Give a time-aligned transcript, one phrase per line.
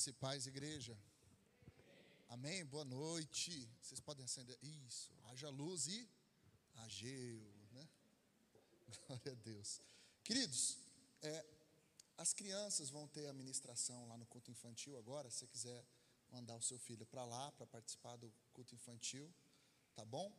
[0.00, 0.98] Graça e paz, igreja.
[2.30, 2.64] Amém?
[2.64, 3.68] Boa noite.
[3.82, 4.58] Vocês podem acender.
[4.62, 5.12] Isso.
[5.24, 6.08] Haja luz e
[6.76, 7.42] ageu,
[7.72, 7.86] né?
[9.06, 9.82] Glória a Deus.
[10.24, 10.78] Queridos,
[11.20, 11.44] é,
[12.16, 15.28] as crianças vão ter a ministração lá no culto infantil agora.
[15.28, 15.84] Se você quiser
[16.30, 19.30] mandar o seu filho para lá para participar do culto infantil,
[19.94, 20.34] tá bom?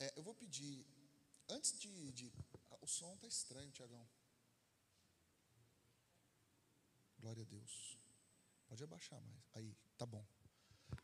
[0.00, 0.86] É, eu vou pedir,
[1.48, 2.30] antes de, de.
[2.82, 4.06] O som tá estranho, Tiagão.
[7.18, 7.97] Glória a Deus.
[8.68, 9.42] Pode abaixar mais.
[9.54, 10.24] Aí, tá bom.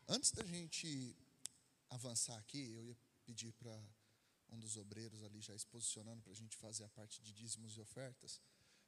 [0.07, 1.15] Antes da gente
[1.89, 3.75] avançar aqui, eu ia pedir para
[4.49, 7.75] um dos obreiros ali já se posicionando para a gente fazer a parte de dízimos
[7.75, 8.39] e ofertas.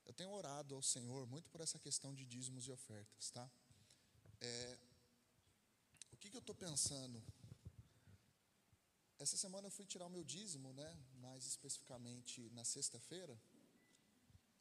[0.05, 3.49] Eu tenho orado ao Senhor muito por essa questão de dízimos e ofertas, tá?
[4.39, 4.79] É,
[6.11, 7.21] o que, que eu estou pensando?
[9.19, 10.97] Essa semana eu fui tirar o meu dízimo, né?
[11.15, 13.37] Mais especificamente na sexta-feira.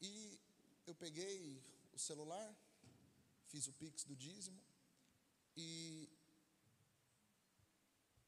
[0.01, 0.39] E
[0.85, 2.55] eu peguei o celular,
[3.47, 4.61] fiz o pix do dízimo
[5.55, 6.09] e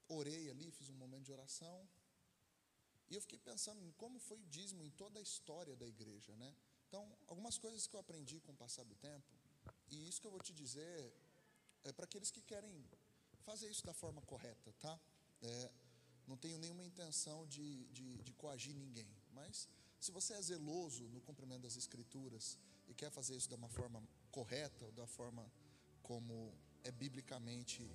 [0.08, 1.88] orei ali, fiz um momento de oração.
[3.08, 6.34] E eu fiquei pensando em como foi o dízimo em toda a história da igreja,
[6.36, 6.54] né?
[6.88, 9.26] Então, algumas coisas que eu aprendi com o passar do tempo,
[9.88, 11.12] e isso que eu vou te dizer
[11.84, 12.84] é para aqueles que querem
[13.42, 15.00] fazer isso da forma correta, tá?
[15.42, 15.72] É,
[16.26, 21.20] não tenho nenhuma intenção de, de, de coagir ninguém, mas se você é zeloso no
[21.20, 25.44] cumprimento das escrituras e quer fazer isso de uma forma correta, ou da forma
[26.02, 27.88] como é biblicamente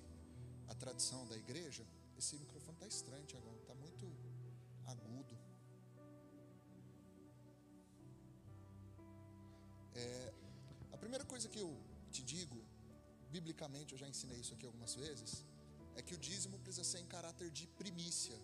[0.68, 1.84] a tradição da igreja,
[2.18, 4.06] esse microfone está estranho, Tiagão, está muito
[4.86, 5.36] agudo.
[9.94, 10.32] É,
[10.92, 11.70] a primeira coisa que eu
[12.10, 12.58] te digo,
[13.30, 15.44] biblicamente, eu já ensinei isso aqui algumas vezes,
[15.94, 18.36] é que o dízimo precisa ser em caráter de primícia.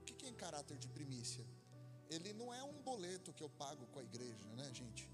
[0.00, 1.44] O que é em caráter de primícia?
[2.10, 5.08] Ele não é um boleto que eu pago com a igreja, né, gente?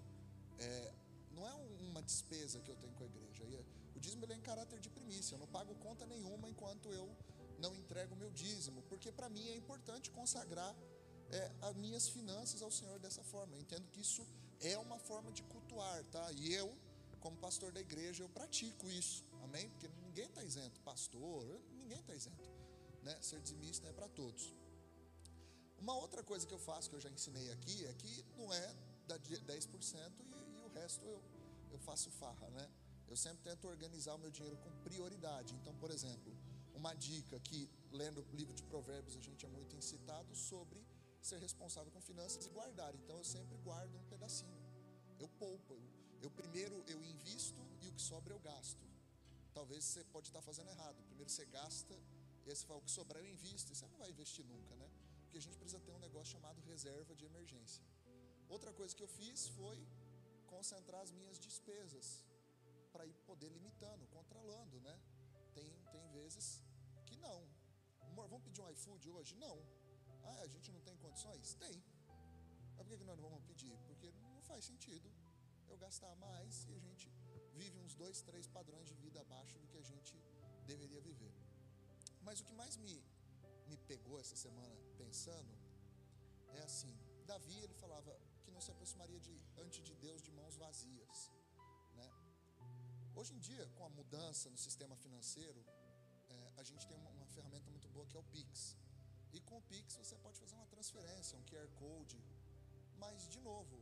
[0.59, 0.93] É,
[1.33, 1.55] não é
[1.95, 3.45] uma despesa que eu tenho com a igreja.
[3.45, 3.65] É,
[3.95, 5.35] o dízimo é em caráter de primícia.
[5.37, 7.09] Eu não pago conta nenhuma enquanto eu
[7.59, 10.75] não entrego o meu dízimo, porque para mim é importante consagrar
[11.31, 13.55] é, as minhas finanças ao Senhor dessa forma.
[13.55, 14.27] Eu entendo que isso
[14.61, 16.33] é uma forma de cultuar, tá?
[16.33, 16.77] E eu,
[17.21, 19.69] como pastor da igreja, eu pratico isso, amém?
[19.71, 22.51] Porque ninguém está isento, pastor, ninguém está isento,
[23.03, 23.17] né?
[23.23, 24.53] Ser dizimista é para todos.
[25.79, 28.75] Uma outra coisa que eu faço, que eu já ensinei aqui, é que não é
[29.07, 30.35] da 10% e
[30.75, 31.23] resto eu,
[31.75, 32.71] eu faço farra, né?
[33.09, 35.55] Eu sempre tento organizar o meu dinheiro com prioridade.
[35.55, 36.33] Então, por exemplo,
[36.75, 40.85] uma dica que, lendo o livro de Provérbios, a gente é muito incitado sobre
[41.21, 42.95] ser responsável com finanças e guardar.
[42.95, 44.59] Então, eu sempre guardo um pedacinho.
[45.19, 45.75] Eu poupo.
[45.75, 45.83] Eu,
[46.23, 48.85] eu primeiro eu invisto e o que sobra eu gasto.
[49.53, 50.97] Talvez você pode estar fazendo errado.
[51.05, 51.95] Primeiro você gasta
[52.45, 53.73] e aí você fala, o que sobrar eu invisto.
[53.73, 54.91] E você não vai investir nunca, né?
[55.23, 57.83] Porque a gente precisa ter um negócio chamado reserva de emergência.
[58.49, 59.87] Outra coisa que eu fiz foi
[60.55, 62.07] concentrar as minhas despesas
[62.93, 64.97] para ir poder limitando, controlando, né?
[65.57, 66.47] Tem, tem vezes
[67.07, 67.41] que não.
[68.11, 69.33] Amor, vamos pedir um iFood hoje?
[69.47, 69.57] Não.
[70.31, 71.55] Ah, a gente não tem condições?
[71.65, 71.77] Tem.
[72.77, 73.77] Mas por que, que nós não vamos pedir?
[73.89, 75.09] Porque não faz sentido
[75.71, 77.09] eu gastar mais e a gente
[77.61, 80.15] vive uns dois, três padrões de vida abaixo do que a gente
[80.73, 81.35] deveria viver.
[82.23, 82.95] Mas o que mais me,
[83.71, 85.53] me pegou essa semana pensando
[86.59, 86.95] é assim:
[87.33, 88.13] Davi ele falava,
[88.55, 89.35] não se aproximaria de,
[89.65, 91.19] ante de Deus de mãos vazias.
[91.99, 92.09] Né?
[93.15, 95.61] Hoje em dia, com a mudança no sistema financeiro,
[96.29, 98.77] é, a gente tem uma, uma, ferramenta muito boa que é o Pix.
[99.33, 102.21] E com o Pix você pode fazer uma transferência, um QR Code.
[102.97, 103.77] Mas, de novo,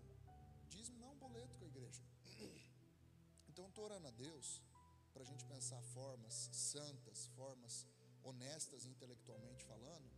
[0.70, 2.02] dízimo não é um boleto com a igreja.
[3.52, 4.62] Então, estou orando a Deus
[5.12, 7.86] para a gente pensar formas santas, formas
[8.22, 10.10] honestas intelectualmente falando,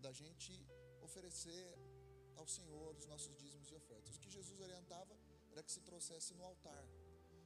[0.00, 0.52] da gente
[1.00, 1.62] oferecer
[2.40, 4.16] ao Senhor os nossos dízimos e ofertas.
[4.16, 5.12] O que Jesus orientava
[5.52, 6.82] era que se trouxesse no altar.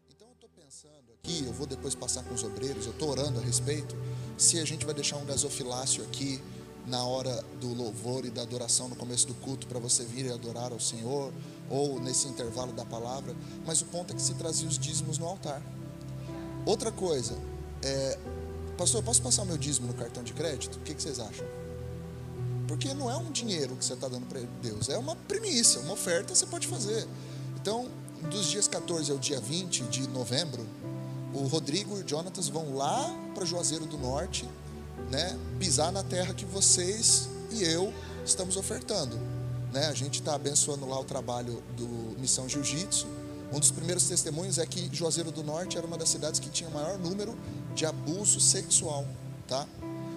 [0.09, 3.41] Então eu estou pensando aqui, eu vou depois passar com os obreiros, eu estou orando
[3.41, 3.97] a respeito,
[4.39, 6.41] se a gente vai deixar um gasofilácio aqui
[6.87, 10.31] na hora do louvor e da adoração no começo do culto para você vir e
[10.31, 11.33] adorar ao Senhor,
[11.69, 13.35] ou nesse intervalo da palavra,
[13.67, 15.61] mas o ponto é que se trazia os dízimos no altar.
[16.65, 17.37] Outra coisa,
[17.83, 18.19] é,
[18.77, 20.77] pastor, eu posso passar o meu dízimo no cartão de crédito?
[20.77, 21.64] O que, que vocês acham?
[22.67, 25.93] Porque não é um dinheiro que você está dando para Deus, é uma primícia, uma
[25.93, 27.07] oferta você pode fazer.
[27.61, 27.89] Então,
[28.31, 30.67] dos dias 14 ao dia 20 de novembro,
[31.35, 34.49] o Rodrigo e o Jonatas vão lá para Juazeiro do Norte,
[35.11, 37.93] né, pisar na terra que vocês e eu
[38.25, 39.19] estamos ofertando.
[39.73, 39.87] Né?
[39.89, 43.07] A gente está abençoando lá o trabalho do Missão Jiu-Jitsu.
[43.53, 46.69] Um dos primeiros testemunhos é que Juazeiro do Norte era uma das cidades que tinha
[46.69, 47.37] o maior número
[47.75, 49.05] de abuso sexual,
[49.49, 49.67] tá?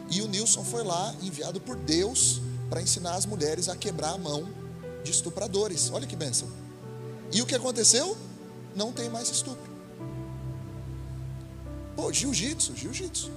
[0.10, 4.18] E o Nilson foi lá, enviado por Deus, para ensinar as mulheres a quebrar a
[4.18, 4.48] mão
[5.04, 5.90] de estupradores.
[5.92, 6.48] Olha que bênção.
[7.32, 8.18] E o que aconteceu?
[8.76, 9.70] Não tem mais estupro.
[11.96, 13.32] Pô, jiu-jitsu, jiu-jitsu.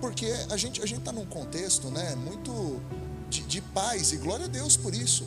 [0.00, 2.80] Porque a gente a gente está num contexto, né, muito
[3.28, 5.26] de, de paz e glória a Deus por isso.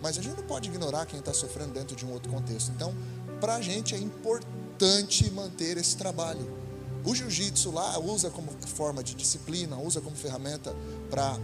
[0.00, 2.70] Mas a gente não pode ignorar quem está sofrendo dentro de um outro contexto.
[2.74, 2.94] Então,
[3.40, 6.65] para a gente é importante manter esse trabalho.
[7.06, 10.74] O jiu-jitsu lá usa como forma de disciplina, usa como ferramenta
[11.08, 11.38] para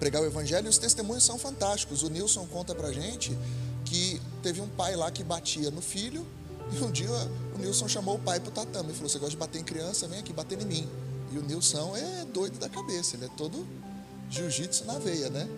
[0.00, 2.02] pregar o evangelho e os testemunhos são fantásticos.
[2.02, 3.38] O Nilson conta pra gente
[3.84, 6.26] que teve um pai lá que batia no filho
[6.72, 7.08] e um dia
[7.54, 10.08] o Nilson chamou o pai pro tatame e falou: Você gosta de bater em criança?
[10.08, 10.88] Vem aqui bater em mim.
[11.30, 13.64] E o Nilson é doido da cabeça, ele é todo
[14.30, 15.48] jiu-jitsu na veia, né?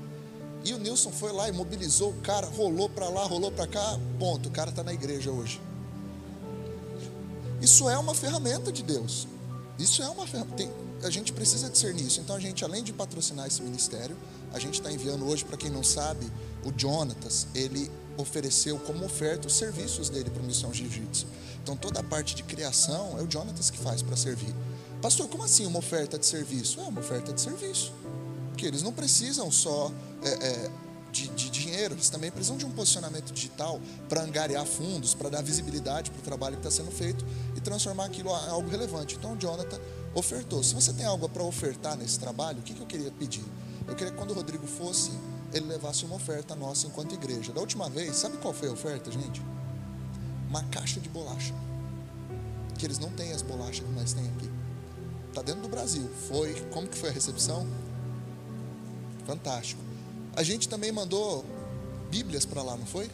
[0.64, 3.98] E o Nilson foi lá e mobilizou o cara, rolou para lá, rolou para cá,
[4.18, 5.60] ponto, o cara está na igreja hoje.
[7.64, 9.26] Isso é uma ferramenta de Deus.
[9.78, 10.68] Isso é uma ferramenta.
[11.02, 12.20] a gente precisa discernir isso.
[12.20, 14.18] Então a gente, além de patrocinar esse ministério,
[14.52, 16.30] a gente está enviando hoje, para quem não sabe,
[16.62, 21.26] o Jonatas, ele ofereceu como oferta os serviços dele para a Missão Jiu-Jitsu.
[21.62, 24.54] Então toda a parte de criação é o Jonatas que faz para servir.
[25.00, 26.80] Pastor, como assim uma oferta de serviço?
[26.80, 27.94] É uma oferta de serviço.
[28.50, 29.90] Porque eles não precisam só
[30.22, 30.70] é, é,
[31.14, 35.42] de, de, dinheiro, eles também precisam de um posicionamento digital para angariar fundos, para dar
[35.42, 37.24] visibilidade para o trabalho que está sendo feito
[37.56, 39.14] e transformar aquilo em algo relevante.
[39.14, 39.78] Então o Jonathan
[40.12, 40.62] ofertou.
[40.64, 43.44] Se você tem algo para ofertar nesse trabalho, o que, que eu queria pedir?
[43.86, 45.12] Eu queria que quando o Rodrigo fosse,
[45.52, 47.52] ele levasse uma oferta nossa enquanto igreja.
[47.52, 49.40] Da última vez, sabe qual foi a oferta, gente?
[50.48, 51.54] Uma caixa de bolacha.
[52.76, 54.50] Que eles não têm as bolachas que nós temos aqui.
[55.28, 56.10] Está dentro do Brasil.
[56.28, 56.54] Foi.
[56.72, 57.68] Como que foi a recepção?
[59.24, 59.93] Fantástico.
[60.36, 61.44] A gente também mandou
[62.10, 63.10] Bíblias para lá, não foi?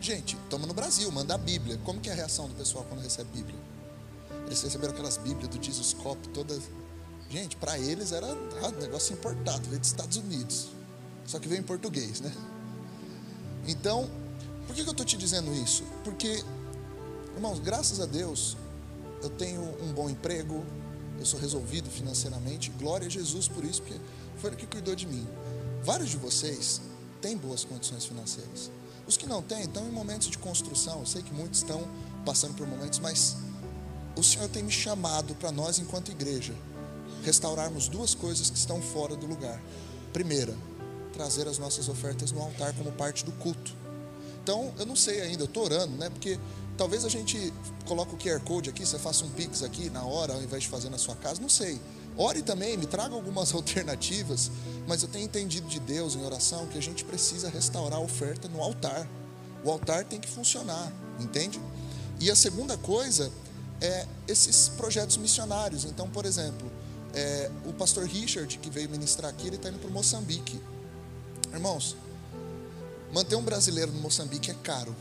[0.00, 1.78] Gente, estamos no Brasil, manda a Bíblia.
[1.84, 3.58] Como que é a reação do pessoal quando recebe Bíblia?
[4.46, 6.62] Eles receberam aquelas Bíblias do Jesus Cop, todas.
[7.30, 10.68] Gente, para eles era um negócio importado, veio dos Estados Unidos.
[11.24, 12.32] Só que veio em português, né?
[13.66, 14.10] Então,
[14.66, 15.84] por que, que eu estou te dizendo isso?
[16.02, 16.44] Porque,
[17.34, 18.56] irmãos, graças a Deus,
[19.22, 20.64] eu tenho um bom emprego,
[21.18, 22.70] eu sou resolvido financeiramente.
[22.78, 23.98] Glória a Jesus por isso, porque
[24.36, 25.26] foi ele que cuidou de mim.
[25.84, 26.80] Vários de vocês
[27.20, 28.70] têm boas condições financeiras.
[29.06, 31.00] Os que não têm estão em momentos de construção.
[31.00, 31.86] Eu sei que muitos estão
[32.24, 33.36] passando por momentos, mas
[34.16, 36.54] o Senhor tem me chamado para nós, enquanto igreja,
[37.22, 39.60] restaurarmos duas coisas que estão fora do lugar.
[40.10, 40.56] Primeira,
[41.12, 43.76] trazer as nossas ofertas no altar como parte do culto.
[44.42, 46.08] Então, eu não sei ainda, eu estou orando, né?
[46.08, 46.38] Porque
[46.78, 47.52] talvez a gente
[47.84, 50.68] coloque o QR Code aqui, você faça um Pix aqui na hora, ao invés de
[50.70, 51.78] fazer na sua casa, não sei.
[52.16, 54.50] Ore também, me traga algumas alternativas,
[54.86, 58.48] mas eu tenho entendido de Deus em oração que a gente precisa restaurar a oferta
[58.48, 59.08] no altar.
[59.64, 61.60] O altar tem que funcionar, entende?
[62.20, 63.32] E a segunda coisa
[63.80, 65.84] é esses projetos missionários.
[65.84, 66.70] Então, por exemplo,
[67.14, 70.60] é, o pastor Richard, que veio ministrar aqui, ele está indo para Moçambique.
[71.52, 71.96] Irmãos,
[73.12, 74.94] manter um brasileiro no Moçambique é caro.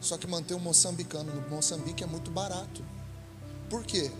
[0.00, 2.82] Só que manter um moçambicano no Moçambique é muito barato.
[3.68, 4.10] Por quê?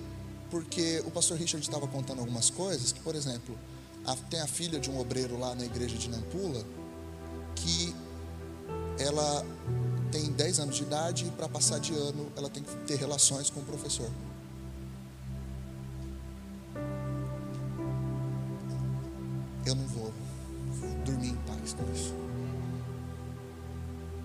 [0.50, 3.56] Porque o pastor Richard estava contando algumas coisas, que, por exemplo,
[4.05, 6.64] a, tem a filha de um obreiro lá na igreja de Nampula,
[7.55, 7.94] que
[8.99, 9.44] ela
[10.11, 13.49] tem 10 anos de idade e para passar de ano ela tem que ter relações
[13.49, 14.11] com o professor.
[19.64, 20.12] Eu não vou
[21.05, 22.14] dormir em paz com isso.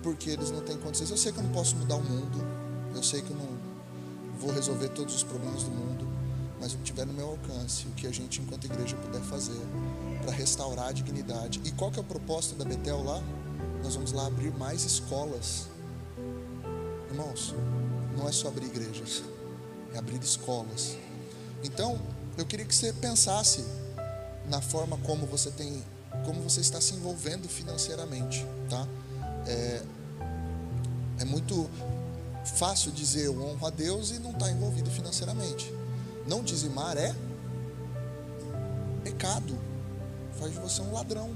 [0.02, 1.10] Porque eles não têm condições.
[1.10, 2.38] Eu sei que eu não posso mudar o mundo.
[2.94, 3.48] Eu sei que eu não
[4.38, 6.05] vou resolver todos os problemas do mundo.
[6.60, 9.60] Mas o que tiver no meu alcance, o que a gente, enquanto igreja, puder fazer
[10.22, 11.60] para restaurar a dignidade.
[11.64, 13.22] E qual que é a proposta da Betel lá?
[13.82, 15.68] Nós vamos lá abrir mais escolas.
[17.10, 17.54] Irmãos,
[18.16, 19.22] não é só abrir igrejas,
[19.94, 20.96] é abrir escolas.
[21.62, 22.00] Então,
[22.36, 23.64] eu queria que você pensasse
[24.48, 25.82] na forma como você tem
[26.24, 28.86] como você está se envolvendo financeiramente, tá?
[29.46, 29.82] É,
[31.20, 31.68] é muito
[32.56, 35.72] fácil dizer eu honro a Deus e não estar tá envolvido financeiramente.
[36.26, 37.14] Não dizimar é
[39.02, 39.56] pecado,
[40.38, 41.30] faz de você um ladrão.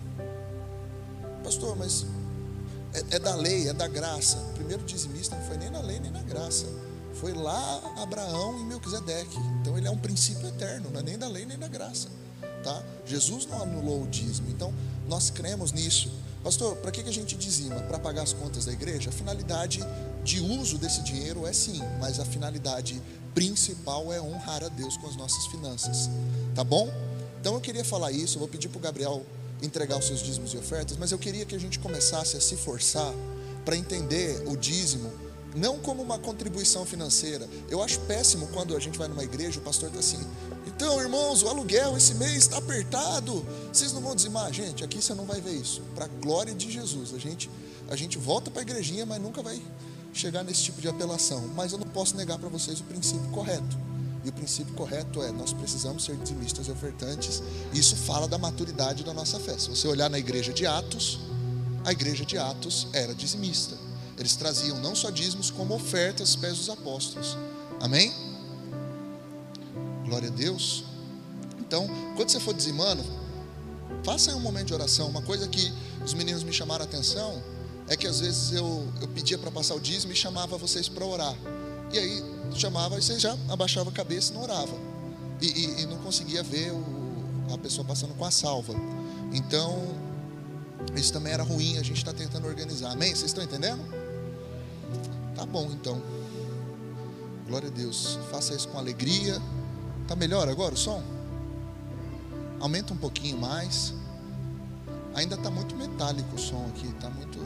[1.45, 2.05] Pastor, mas
[2.93, 4.39] é, é da lei, é da graça.
[4.39, 6.67] O primeiro dizimista não foi nem na lei nem na graça.
[7.15, 9.37] Foi lá Abraão e Melquisedeque.
[9.61, 12.09] Então ele é um princípio eterno, não é nem da lei nem da graça.
[12.63, 12.83] Tá?
[13.07, 14.73] Jesus não anulou o dízimo, então
[15.09, 16.11] nós cremos nisso.
[16.43, 17.77] Pastor, para que a gente dizima?
[17.83, 19.11] Para pagar as contas da igreja?
[19.11, 19.81] A finalidade
[20.25, 23.01] de uso desse dinheiro é sim, mas a finalidade
[23.35, 26.11] principal é honrar a Deus com as nossas finanças.
[26.55, 26.89] Tá bom?
[27.41, 29.25] Então eu queria falar isso, eu vou pedir para o Gabriel
[29.63, 32.57] entregar os seus dízimos e ofertas, mas eu queria que a gente começasse a se
[32.57, 33.13] forçar
[33.65, 35.11] para entender o dízimo
[35.55, 37.49] não como uma contribuição financeira.
[37.69, 40.25] Eu acho péssimo quando a gente vai numa igreja, o pastor está assim,
[40.67, 43.45] então, irmãos, o aluguel esse mês está apertado.
[43.73, 44.83] Vocês não vão dizimar, gente.
[44.83, 45.83] Aqui você não vai ver isso.
[45.95, 47.51] Para a glória de Jesus, a gente
[47.89, 49.61] a gente volta para a igrejinha, mas nunca vai
[50.13, 51.49] chegar nesse tipo de apelação.
[51.55, 53.79] Mas eu não posso negar para vocês o princípio correto.
[54.25, 57.43] E o princípio correto é: nós precisamos ser dizimistas e ofertantes.
[57.73, 59.57] Isso fala da maturidade da nossa fé.
[59.59, 61.21] Se você olhar na igreja de Atos,
[61.85, 63.77] a igreja de Atos era dizimista.
[64.19, 67.39] Eles traziam não só dízimos, como ofertas aos pés dos apóstolos.
[67.81, 68.13] Amém?
[70.05, 70.85] Glória a Deus.
[71.59, 73.03] Então, quando você for dizimando,
[74.05, 75.09] faça um momento de oração.
[75.09, 75.73] Uma coisa que
[76.05, 77.43] os meninos me chamaram a atenção
[77.91, 81.05] é que às vezes eu, eu pedia para passar o dízimo e chamava vocês para
[81.05, 81.35] orar.
[81.93, 84.79] E aí chamava e vocês já abaixavam a cabeça e não oravam.
[85.43, 86.85] E, e, e não conseguia ver o,
[87.53, 88.75] a pessoa passando com a salva.
[89.33, 89.89] Então,
[90.95, 92.93] isso também era ruim, a gente está tentando organizar.
[92.93, 93.11] Amém?
[93.11, 93.83] Vocês estão entendendo?
[95.35, 96.01] Tá bom então.
[97.49, 98.21] Glória a Deus.
[98.31, 99.43] Faça isso com alegria.
[100.07, 101.03] Tá melhor agora o som?
[102.61, 103.93] Aumenta um pouquinho mais.
[105.13, 107.40] Ainda está muito metálico o som aqui, está muito.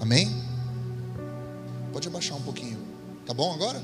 [0.00, 0.34] Amém?
[1.92, 2.78] Pode abaixar um pouquinho.
[3.26, 3.82] Tá bom agora?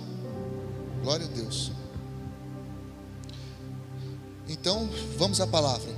[1.03, 1.71] Glória a Deus.
[4.49, 5.93] Então, vamos à palavra.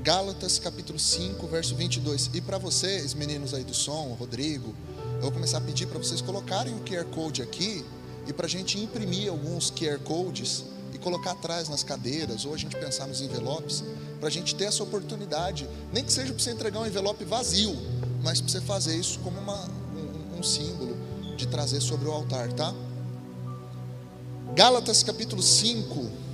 [0.00, 2.30] Gálatas capítulo 5, verso 22.
[2.32, 4.74] E para vocês, meninos aí do som, Rodrigo,
[5.16, 7.84] eu vou começar a pedir para vocês colocarem o QR Code aqui
[8.26, 12.56] e para a gente imprimir alguns QR Codes e colocar atrás nas cadeiras, ou a
[12.56, 13.82] gente pensar nos envelopes,
[14.18, 17.76] para a gente ter essa oportunidade, nem que seja para você entregar um envelope vazio,
[18.24, 20.96] mas para você fazer isso como uma, um, um símbolo
[21.36, 22.74] de trazer sobre o altar, tá?
[24.54, 26.24] Gálatas capítulo 5,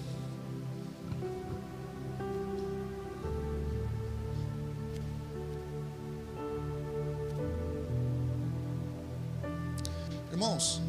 [10.31, 10.81] Irmãos,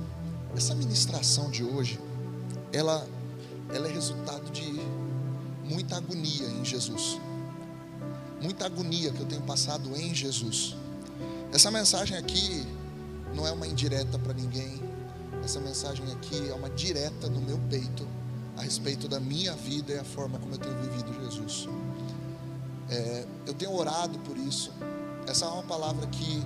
[0.55, 1.99] essa ministração de hoje,
[2.71, 3.05] ela,
[3.73, 4.79] ela é resultado de
[5.65, 7.19] muita agonia em Jesus.
[8.39, 10.75] Muita agonia que eu tenho passado em Jesus.
[11.53, 12.65] Essa mensagem aqui
[13.33, 14.81] não é uma indireta para ninguém.
[15.43, 18.07] Essa mensagem aqui é uma direta no meu peito
[18.57, 21.67] a respeito da minha vida e a forma como eu tenho vivido Jesus.
[22.89, 24.71] É, eu tenho orado por isso.
[25.27, 26.43] Essa é uma palavra que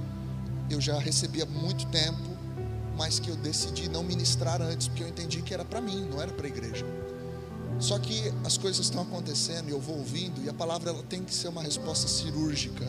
[0.69, 2.35] eu já recebi há muito tempo
[2.97, 6.21] mas que eu decidi não ministrar antes, porque eu entendi que era para mim, não
[6.21, 6.85] era para a igreja.
[7.77, 11.23] Só que as coisas estão acontecendo e eu vou ouvindo, e a palavra ela tem
[11.23, 12.85] que ser uma resposta cirúrgica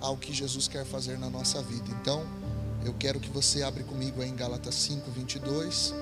[0.00, 1.84] ao que Jesus quer fazer na nossa vida.
[2.00, 2.24] Então,
[2.84, 5.94] eu quero que você abra comigo em Gálatas 5, 22.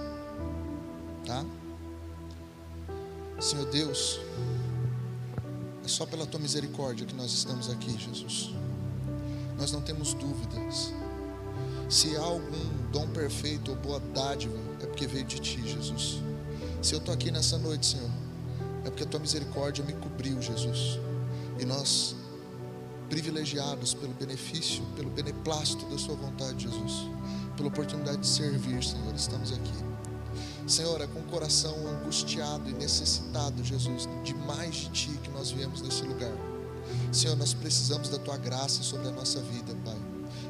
[1.26, 1.44] Tá?
[3.40, 4.20] Senhor Deus,
[5.84, 8.50] é só pela tua misericórdia que nós estamos aqui, Jesus.
[9.56, 10.92] Nós não temos dúvidas
[11.88, 16.20] se há algum dom perfeito ou boa dádiva, é porque veio de ti, Jesus.
[16.82, 18.10] Se eu estou aqui nessa noite, Senhor,
[18.84, 21.00] é porque a tua misericórdia me cobriu, Jesus.
[21.58, 22.14] E nós,
[23.08, 27.08] privilegiados pelo benefício, pelo beneplácito da Sua vontade, Jesus,
[27.56, 29.88] pela oportunidade de servir, Senhor, estamos aqui.
[30.66, 35.50] Senhor, é com o coração angustiado e necessitado, Jesus, de mais de Ti que nós
[35.50, 36.32] viemos nesse lugar.
[37.10, 39.96] Senhor, nós precisamos da Tua graça sobre a nossa vida, Pai.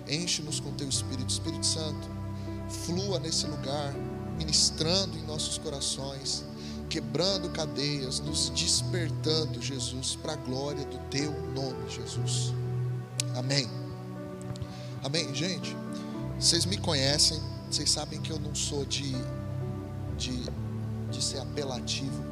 [0.09, 2.09] Enche-nos com teu Espírito, Espírito Santo.
[2.85, 3.95] Flua nesse lugar,
[4.37, 6.45] ministrando em nossos corações,
[6.89, 12.53] quebrando cadeias, nos despertando, Jesus, para a glória do teu nome, Jesus.
[13.37, 13.69] Amém.
[15.05, 15.77] Amém, gente.
[16.39, 17.41] Vocês me conhecem,
[17.71, 19.13] vocês sabem que eu não sou de,
[20.17, 20.45] de,
[21.11, 22.25] de ser apelativo,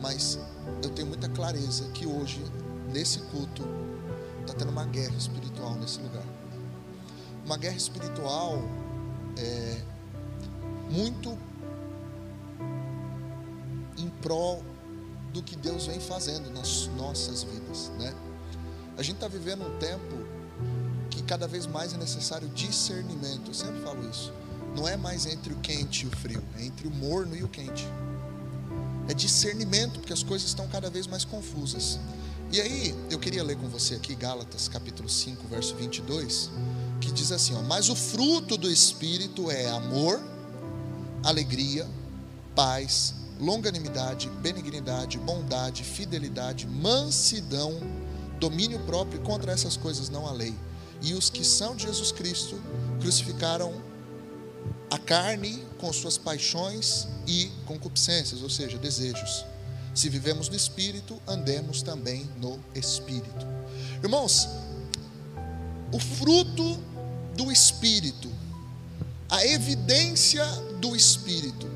[0.00, 0.38] mas
[0.82, 2.44] eu tenho muita clareza que hoje,
[2.92, 3.62] nesse culto,
[4.42, 6.24] está tendo uma guerra espiritual nesse lugar
[7.46, 8.60] uma guerra espiritual
[9.38, 9.80] é,
[10.90, 11.38] muito
[14.26, 14.60] prol
[15.32, 18.12] do que Deus vem fazendo nas nossas vidas, né?
[18.98, 20.16] A gente está vivendo um tempo
[21.10, 23.42] que cada vez mais é necessário discernimento.
[23.46, 24.32] Eu sempre falo isso.
[24.74, 27.48] Não é mais entre o quente e o frio, é entre o morno e o
[27.48, 27.86] quente.
[29.08, 32.00] É discernimento, porque as coisas estão cada vez mais confusas.
[32.50, 36.50] E aí, eu queria ler com você aqui Gálatas capítulo 5, verso 22
[37.00, 40.20] que diz assim: ó, Mas o fruto do Espírito é amor,
[41.22, 41.86] alegria,
[42.56, 47.80] paz, longanimidade, benignidade, bondade, fidelidade, mansidão,
[48.38, 50.54] domínio próprio, contra essas coisas não há lei.
[51.02, 52.58] E os que são de Jesus Cristo
[53.00, 53.74] crucificaram
[54.90, 59.44] a carne com suas paixões e concupiscências, ou seja, desejos.
[59.94, 63.46] Se vivemos no Espírito, andemos também no Espírito.
[64.02, 64.48] Irmãos,
[65.92, 66.78] o fruto
[67.36, 68.30] do Espírito,
[69.28, 70.44] a evidência
[70.80, 71.75] do Espírito.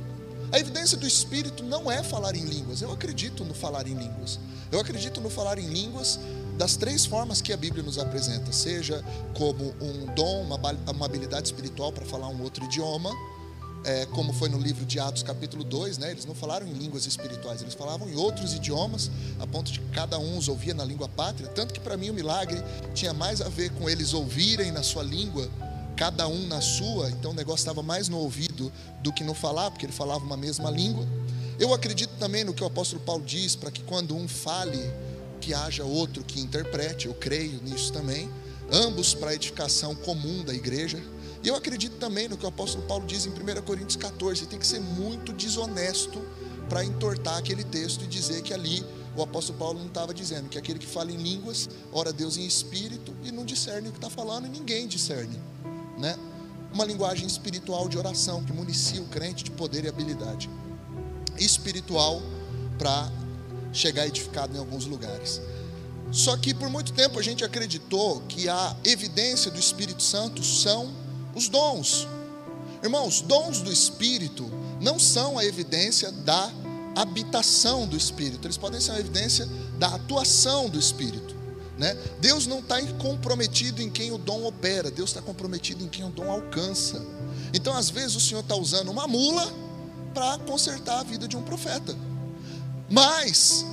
[0.53, 2.83] A evidência do Espírito não é falar em línguas.
[2.83, 4.39] Eu acredito no falar em línguas.
[4.73, 6.19] Eu acredito no falar em línguas
[6.59, 9.03] das três formas que a Bíblia nos apresenta, seja
[9.35, 13.11] como um dom, uma, habilidade espiritual para falar um outro idioma,
[13.83, 16.11] é, como foi no livro de Atos, capítulo 2, né?
[16.11, 19.89] eles não falaram em línguas espirituais, eles falavam em outros idiomas, a ponto de que
[19.89, 21.49] cada um os ouvia na língua pátria.
[21.49, 25.03] Tanto que para mim o milagre tinha mais a ver com eles ouvirem na sua
[25.03, 25.49] língua,
[26.01, 29.71] cada um na sua, então o negócio estava mais no ouvido do que no falar,
[29.71, 31.07] porque ele falava uma mesma língua.
[31.59, 34.81] Eu acredito também no que o apóstolo Paulo diz, para que quando um fale,
[35.43, 38.31] que haja outro que interprete, eu creio nisso também,
[38.73, 40.99] ambos para a edificação comum da igreja.
[41.45, 44.59] E eu acredito também no que o apóstolo Paulo diz em 1 Coríntios 14: tem
[44.59, 46.19] que ser muito desonesto
[46.67, 48.83] para entortar aquele texto e dizer que ali
[49.15, 52.47] o apóstolo Paulo não estava dizendo que aquele que fala em línguas ora Deus em
[52.47, 55.39] espírito e não discerne o que está falando e ninguém discerne,
[56.01, 56.17] né?
[56.73, 60.49] Uma linguagem espiritual de oração que municia o crente de poder e habilidade
[61.39, 62.23] espiritual
[62.79, 63.11] para
[63.73, 65.41] chegar edificado em alguns lugares.
[66.13, 70.93] Só que por muito tempo a gente acreditou que a evidência do Espírito Santo são
[71.35, 72.09] os dons.
[72.83, 76.51] Irmãos, dons do Espírito não são a evidência da
[76.97, 81.40] habitação do Espírito, eles podem ser a evidência da atuação do Espírito.
[81.81, 81.97] Né?
[82.21, 86.11] Deus não está comprometido em quem o dom opera, Deus está comprometido em quem o
[86.11, 87.03] dom alcança.
[87.55, 89.51] Então, às vezes, o Senhor está usando uma mula
[90.13, 91.97] para consertar a vida de um profeta.
[92.91, 93.65] Mas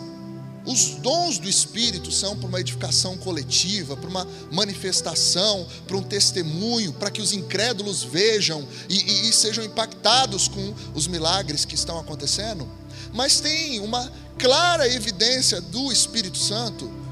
[0.66, 6.94] os dons do Espírito são para uma edificação coletiva, para uma manifestação, para um testemunho,
[6.94, 12.00] para que os incrédulos vejam e, e, e, sejam impactados com os milagres que estão
[12.00, 12.66] acontecendo.
[13.12, 14.10] Mas tem uma
[14.40, 17.06] clara evidência do Espírito Santo,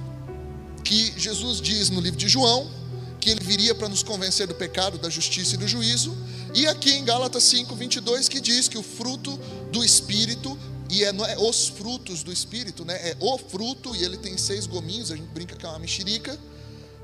[0.86, 2.72] que Jesus diz no livro de João,
[3.20, 6.16] que ele viria para nos convencer do pecado, da justiça e do juízo,
[6.54, 9.38] e aqui em Gálatas 5, 22, que diz que o fruto
[9.72, 10.58] do Espírito
[10.90, 12.94] e é, é os frutos do Espírito, né?
[13.10, 16.38] É o fruto, e ele tem seis gominhos, a gente brinca que é uma mexerica.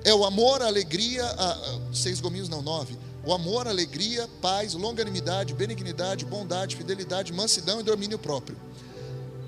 [0.03, 2.97] É o amor, a alegria, a, a, seis gominhos não, nove.
[3.25, 8.57] O amor, alegria, paz, longanimidade, benignidade, bondade, fidelidade, mansidão e domínio próprio.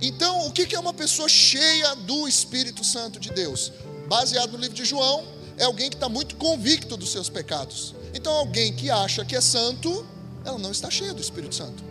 [0.01, 3.71] Então, o que é uma pessoa cheia do Espírito Santo de Deus?
[4.07, 5.25] Baseado no livro de João,
[5.57, 7.93] é alguém que está muito convicto dos seus pecados.
[8.13, 10.05] Então, alguém que acha que é santo,
[10.45, 11.83] ela não está cheia do Espírito Santo.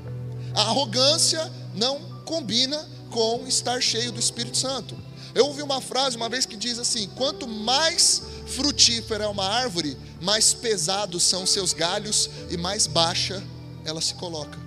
[0.54, 4.96] A arrogância não combina com estar cheio do Espírito Santo.
[5.34, 9.96] Eu ouvi uma frase uma vez que diz assim: quanto mais frutífera é uma árvore,
[10.20, 13.42] mais pesados são seus galhos e mais baixa
[13.84, 14.58] ela se coloca.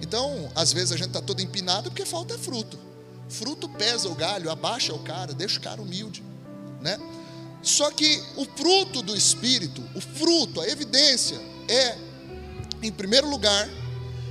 [0.00, 2.78] Então, às vezes a gente está todo empinado porque falta fruto.
[3.30, 6.22] Fruto pesa o galho, abaixa o cara, deixa o cara humilde,
[6.80, 6.98] né?
[7.62, 11.96] Só que o fruto do Espírito, o fruto, a evidência, é,
[12.82, 13.68] em primeiro lugar,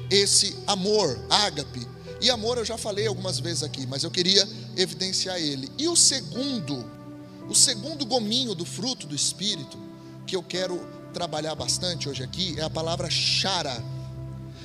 [0.10, 1.88] esse amor, ágape,
[2.22, 5.72] e amor eu já falei algumas vezes aqui, mas eu queria evidenciar ele.
[5.78, 6.86] E o segundo,
[7.48, 9.78] o segundo gominho do fruto do Espírito,
[10.28, 13.82] que eu quero trabalhar bastante hoje aqui, é a palavra chara.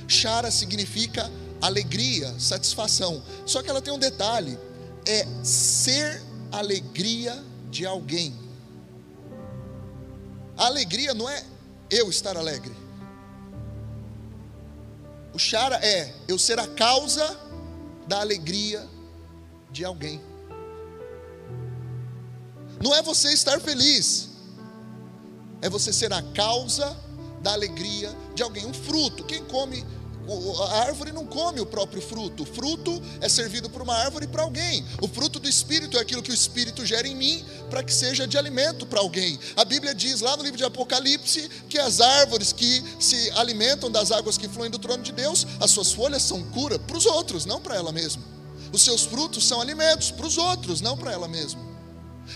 [0.09, 1.31] Chara significa
[1.67, 3.23] alegria, satisfação.
[3.47, 4.59] Só que ela tem um detalhe:
[5.07, 6.23] é ser
[6.53, 8.35] alegria de alguém.
[10.57, 11.45] A alegria não é
[11.91, 12.75] eu estar alegre.
[15.33, 17.37] O chara é eu ser a causa
[18.07, 18.87] da alegria
[19.73, 20.21] de alguém.
[22.81, 24.29] Não é você estar feliz,
[25.61, 26.97] é você ser a causa
[27.43, 28.67] da alegria de alguém.
[28.67, 29.85] Um fruto, quem come
[30.27, 32.43] a árvore não come o próprio fruto.
[32.45, 34.85] O fruto é servido por uma árvore para alguém.
[35.01, 38.27] O fruto do Espírito é aquilo que o Espírito gera em mim para que seja
[38.27, 39.39] de alimento para alguém.
[39.57, 44.11] A Bíblia diz lá no livro de Apocalipse que as árvores que se alimentam das
[44.11, 47.45] águas que fluem do trono de Deus, as suas folhas são cura para os outros,
[47.45, 48.23] não para ela mesma.
[48.73, 51.61] Os seus frutos são alimentos para os outros, não para ela mesma.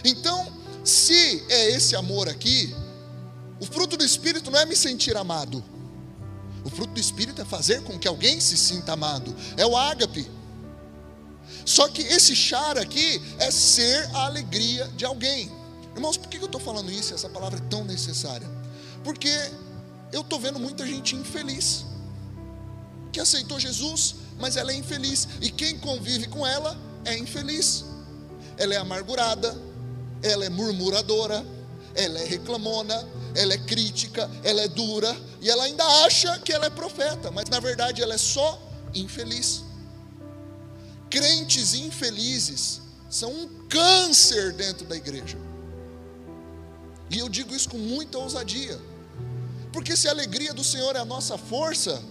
[0.04, 0.52] Então,
[0.84, 2.74] se é esse amor aqui,
[3.60, 5.64] o fruto do Espírito não é me sentir amado.
[6.68, 9.34] O fruto do Espírito é fazer com que alguém se sinta amado.
[9.56, 10.30] É o ágape.
[11.64, 15.50] Só que esse char aqui é ser a alegria de alguém.
[15.94, 17.14] Irmãos, por que eu estou falando isso?
[17.14, 18.46] Essa palavra é tão necessária.
[19.02, 19.30] Porque
[20.12, 21.86] eu estou vendo muita gente infeliz.
[23.12, 25.26] Que aceitou Jesus, mas ela é infeliz.
[25.40, 27.86] E quem convive com ela é infeliz.
[28.58, 29.58] Ela é amargurada,
[30.22, 31.46] ela é murmuradora,
[31.94, 36.66] ela é reclamona, ela é crítica, ela é dura, e ela ainda acha que ela
[36.66, 38.60] é profeta, mas na verdade ela é só
[38.94, 39.62] infeliz.
[41.08, 45.38] Crentes infelizes são um câncer dentro da igreja.
[47.10, 48.78] E eu digo isso com muita ousadia.
[49.72, 52.02] Porque se a alegria do Senhor é a nossa força,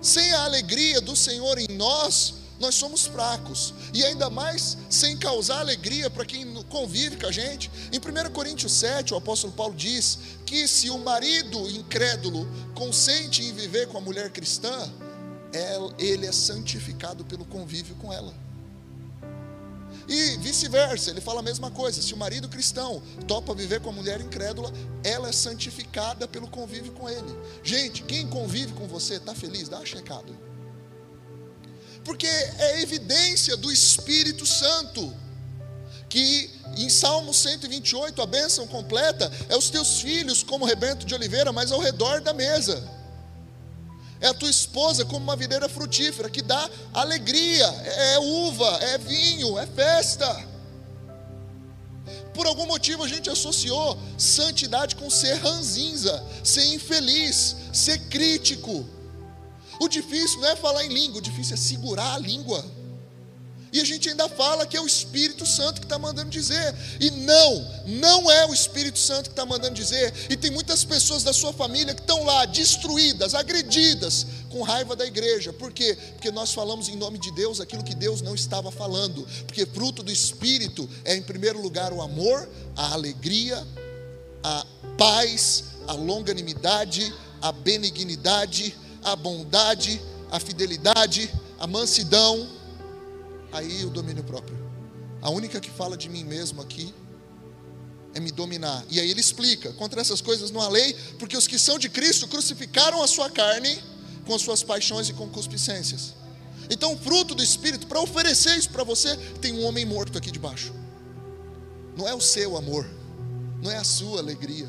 [0.00, 3.74] sem a alegria do Senhor em nós, nós somos fracos.
[3.92, 7.70] E ainda mais sem causar alegria para quem convive com a gente.
[7.92, 13.52] Em 1 Coríntios 7, o apóstolo Paulo diz que se o marido incrédulo consente em
[13.52, 14.90] viver com a mulher cristã,
[15.98, 18.34] ele é santificado pelo convívio com ela.
[20.08, 22.00] E vice-versa, ele fala a mesma coisa.
[22.00, 26.92] Se o marido cristão topa viver com a mulher incrédula, ela é santificada pelo convívio
[26.92, 27.36] com ele.
[27.62, 29.68] Gente, quem convive com você está feliz?
[29.68, 30.45] Dá uma checada.
[32.06, 35.12] Porque é evidência do Espírito Santo.
[36.08, 41.52] Que em Salmo 128, a bênção completa é os teus filhos como rebento de oliveira,
[41.52, 42.88] mas ao redor da mesa.
[44.20, 49.58] É a tua esposa como uma videira frutífera que dá alegria, é uva, é vinho,
[49.58, 50.46] é festa.
[52.32, 58.95] Por algum motivo a gente associou santidade com ser ranzinza, ser infeliz, ser crítico.
[59.80, 62.64] O difícil não é falar em língua, o difícil é segurar a língua.
[63.76, 66.74] E a gente ainda fala que é o Espírito Santo que está mandando dizer.
[66.98, 70.14] E não, não é o Espírito Santo que está mandando dizer.
[70.30, 75.04] E tem muitas pessoas da sua família que estão lá destruídas, agredidas, com raiva da
[75.04, 75.52] igreja.
[75.52, 75.98] Por quê?
[76.12, 79.26] Porque nós falamos em nome de Deus aquilo que Deus não estava falando.
[79.44, 83.62] Porque fruto do Espírito é, em primeiro lugar, o amor, a alegria,
[84.42, 84.64] a
[84.96, 87.12] paz, a longanimidade,
[87.42, 88.74] a benignidade,
[89.06, 92.48] a bondade, a fidelidade, a mansidão
[93.52, 94.56] aí o domínio próprio.
[95.22, 96.92] A única que fala de mim mesmo aqui
[98.14, 98.84] é me dominar.
[98.90, 101.88] E aí ele explica: contra essas coisas não há lei, porque os que são de
[101.88, 103.82] Cristo crucificaram a sua carne
[104.26, 106.14] com as suas paixões e concupiscências.
[106.68, 110.32] Então, o fruto do Espírito, para oferecer isso para você, tem um homem morto aqui
[110.32, 110.72] debaixo.
[111.96, 112.90] Não é o seu amor,
[113.62, 114.68] não é a sua alegria,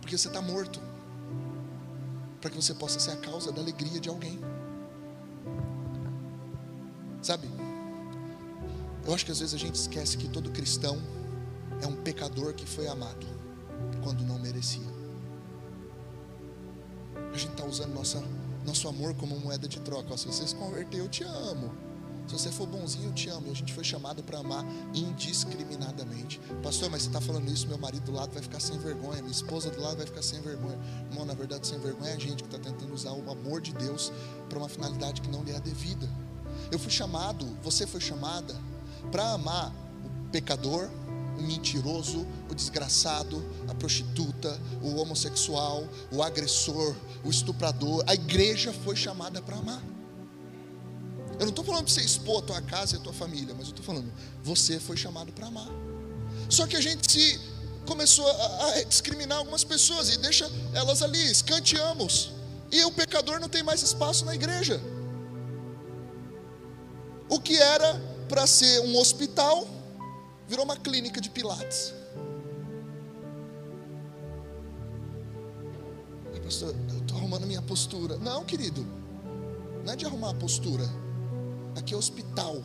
[0.00, 0.80] porque você está morto,
[2.40, 4.38] para que você possa ser a causa da alegria de alguém.
[7.22, 7.48] Sabe?
[9.04, 10.98] Eu acho que às vezes a gente esquece que todo cristão
[11.82, 13.26] é um pecador que foi amado
[14.02, 14.86] quando não merecia.
[17.32, 18.22] A gente está usando nossa,
[18.64, 20.16] nosso amor como moeda de troca.
[20.16, 21.87] se você se converter, eu te amo.
[22.28, 23.48] Se você for bonzinho, eu te amo.
[23.48, 24.62] E a gente foi chamado para amar
[24.94, 26.38] indiscriminadamente.
[26.62, 29.32] Pastor, mas você está falando isso, meu marido do lado vai ficar sem vergonha, minha
[29.32, 30.78] esposa do lado vai ficar sem vergonha.
[31.10, 33.72] Irmão, na verdade, sem vergonha é a gente que está tentando usar o amor de
[33.72, 34.12] Deus
[34.46, 36.06] para uma finalidade que não lhe é devida.
[36.70, 38.54] Eu fui chamado, você foi chamada
[39.10, 39.72] para amar
[40.04, 40.90] o pecador,
[41.38, 48.04] o mentiroso, o desgraçado, a prostituta, o homossexual, o agressor, o estuprador.
[48.06, 49.82] A igreja foi chamada para amar.
[51.38, 53.68] Eu não estou falando para você expor a tua casa e a tua família, mas
[53.68, 55.68] eu estou falando, você foi chamado para amar.
[56.48, 57.40] Só que a gente se
[57.86, 62.32] começou a, discriminar algumas pessoas e deixa elas ali, escanteamos.
[62.70, 64.80] E o pecador não tem mais espaço na igreja.
[67.28, 69.66] O que era para ser um hospital
[70.46, 71.94] virou uma clínica de pilates.
[76.48, 78.16] pastor, eu estou arrumando minha postura.
[78.16, 78.86] Não, querido,
[79.84, 80.88] não é de arrumar a postura.
[81.78, 82.56] Aqui é hospital,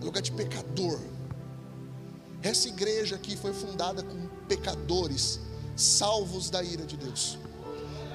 [0.00, 0.98] é lugar de pecador.
[2.42, 5.38] Essa igreja aqui foi fundada com pecadores,
[5.76, 7.38] salvos da ira de Deus.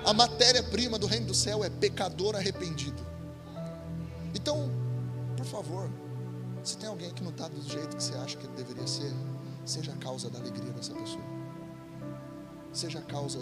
[0.03, 3.05] A matéria-prima do reino do céu é pecador arrependido.
[4.33, 4.71] Então,
[5.37, 5.87] por favor,
[6.63, 9.13] se tem alguém que não está do jeito que você acha que ele deveria ser,
[9.65, 11.23] seja a causa da alegria dessa pessoa.
[12.73, 13.39] Seja a causa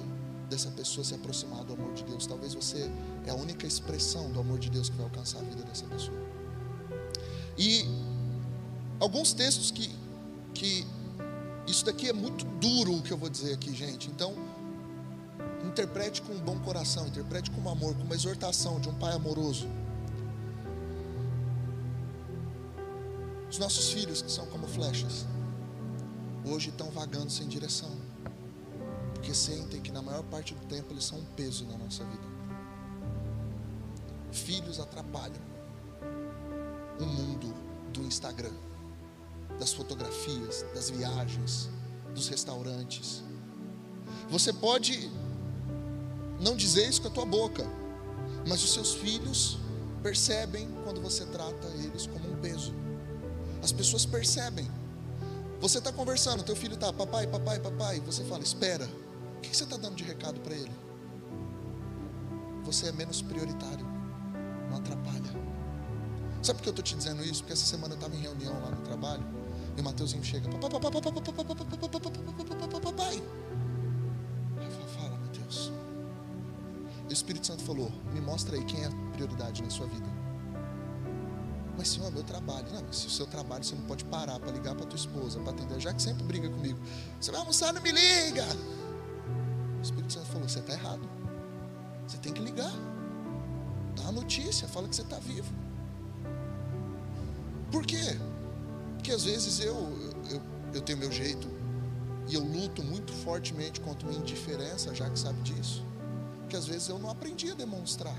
[0.49, 2.25] dessa pessoa se aproximar do amor de Deus.
[2.25, 2.89] Talvez você
[3.25, 6.17] é a única expressão do amor de Deus que vai alcançar a vida dessa pessoa.
[7.57, 7.85] E
[8.99, 9.93] alguns textos que,
[10.53, 10.85] que
[11.67, 14.09] isso daqui é muito duro o que eu vou dizer aqui, gente.
[14.09, 14.33] Então,
[15.65, 19.67] interprete com um bom coração, interprete com amor, com uma exortação de um pai amoroso.
[23.49, 25.25] Os nossos filhos, que são como flechas,
[26.45, 27.89] hoje estão vagando sem direção,
[29.27, 32.23] porque sentem que na maior parte do tempo eles são um peso na nossa vida.
[34.31, 35.41] Filhos atrapalham
[36.97, 37.53] o mundo
[37.91, 38.53] do Instagram,
[39.59, 41.69] das fotografias, das viagens,
[42.15, 43.21] dos restaurantes.
[44.29, 45.11] Você pode
[46.39, 47.65] não dizer isso com a tua boca,
[48.47, 49.57] mas os seus filhos
[50.01, 52.73] percebem quando você trata eles como um peso.
[53.61, 54.71] As pessoas percebem.
[55.59, 57.99] Você está conversando, teu filho está, papai, papai, papai.
[57.99, 58.87] Você fala, espera.
[59.37, 60.71] O que você está dando de recado para ele?
[62.63, 63.85] Você é menos prioritário.
[64.69, 65.31] Não atrapalha.
[66.41, 67.41] Sabe por que eu estou te dizendo isso?
[67.41, 69.23] Porque essa semana eu estava em reunião lá no trabalho
[69.77, 70.69] e o Mateuzinho chega, papai,
[74.87, 75.71] fala, Mateus.
[77.07, 80.07] O Espírito Santo falou, me mostra aí quem é a prioridade na sua vida.
[81.79, 82.67] assim, ó, meu trabalho.
[82.73, 85.51] Não, se o seu trabalho você não pode parar para ligar para tua esposa, para
[85.51, 86.79] atender, já que sempre briga comigo.
[87.21, 88.45] Você vai almoçar, não me liga.
[89.77, 91.07] O Espírito Santo falou: você está errado.
[92.07, 92.71] Você tem que ligar.
[93.95, 95.51] Dá uma notícia, fala que você está vivo.
[97.71, 98.17] Por quê?
[98.95, 99.75] Porque às vezes eu,
[100.29, 100.41] eu,
[100.73, 101.47] eu tenho meu jeito
[102.27, 105.83] e eu luto muito fortemente contra minha indiferença, já que sabe disso.
[106.41, 108.15] Porque às vezes eu não aprendi a demonstrar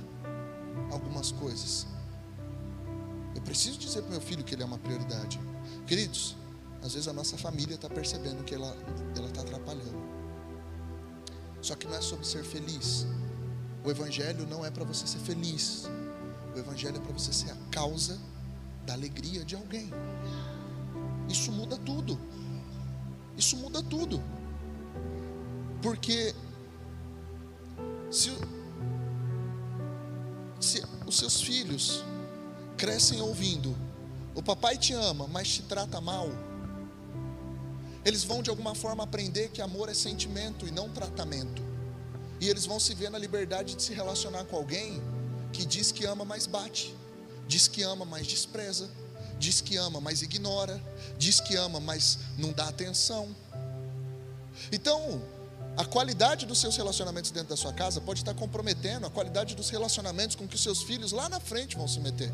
[0.90, 1.86] algumas coisas.
[3.34, 5.40] Eu preciso dizer para meu filho que ele é uma prioridade.
[5.86, 6.36] Queridos,
[6.82, 8.76] às vezes a nossa família está percebendo que ela
[9.26, 10.17] está atrapalhando.
[11.68, 13.06] Só que não é sobre ser feliz.
[13.84, 15.84] O Evangelho não é para você ser feliz.
[16.56, 18.18] O Evangelho é para você ser a causa
[18.86, 19.90] da alegria de alguém.
[21.28, 22.18] Isso muda tudo.
[23.36, 24.22] Isso muda tudo.
[25.82, 26.34] Porque
[28.10, 28.30] se,
[30.58, 32.02] se os seus filhos
[32.78, 33.76] crescem ouvindo:
[34.34, 36.30] o papai te ama, mas te trata mal.
[38.08, 41.62] Eles vão de alguma forma aprender que amor é sentimento e não tratamento.
[42.40, 45.02] E eles vão se ver na liberdade de se relacionar com alguém
[45.52, 46.96] que diz que ama, mas bate,
[47.46, 48.88] diz que ama, mas despreza,
[49.38, 50.82] diz que ama, mas ignora,
[51.18, 53.28] diz que ama, mas não dá atenção.
[54.72, 55.22] Então,
[55.76, 59.68] a qualidade dos seus relacionamentos dentro da sua casa pode estar comprometendo a qualidade dos
[59.68, 62.32] relacionamentos com que os seus filhos lá na frente vão se meter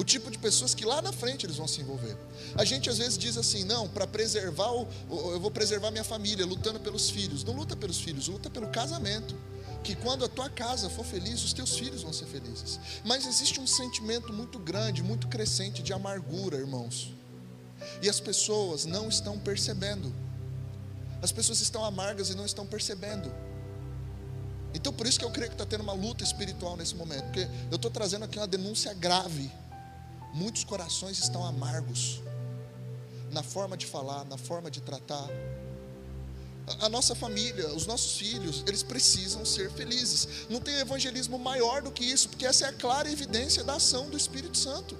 [0.00, 2.16] o tipo de pessoas que lá na frente eles vão se envolver.
[2.54, 6.46] A gente às vezes diz assim: não, para preservar, o, eu vou preservar minha família,
[6.46, 7.44] lutando pelos filhos.
[7.44, 9.36] Não luta pelos filhos, luta pelo casamento.
[9.84, 12.80] Que quando a tua casa for feliz, os teus filhos vão ser felizes.
[13.04, 17.12] Mas existe um sentimento muito grande, muito crescente de amargura, irmãos.
[18.00, 20.14] E as pessoas não estão percebendo.
[21.20, 23.30] As pessoas estão amargas e não estão percebendo.
[24.72, 27.46] Então, por isso que eu creio que está tendo uma luta espiritual nesse momento, porque
[27.70, 29.50] eu estou trazendo aqui uma denúncia grave
[30.32, 32.20] Muitos corações estão amargos
[33.30, 35.28] na forma de falar, na forma de tratar.
[36.80, 40.46] A nossa família, os nossos filhos, eles precisam ser felizes.
[40.48, 44.08] Não tem evangelismo maior do que isso, porque essa é a clara evidência da ação
[44.08, 44.96] do Espírito Santo.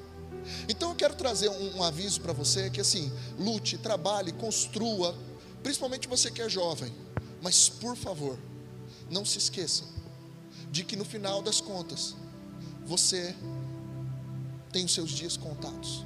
[0.68, 5.16] Então eu quero trazer um, um aviso para você que assim, lute, trabalhe, construa,
[5.62, 6.92] principalmente você que é jovem.
[7.42, 8.38] Mas por favor,
[9.08, 9.84] não se esqueça
[10.70, 12.14] de que no final das contas,
[12.84, 13.34] você
[14.72, 16.04] tem os seus dias contados.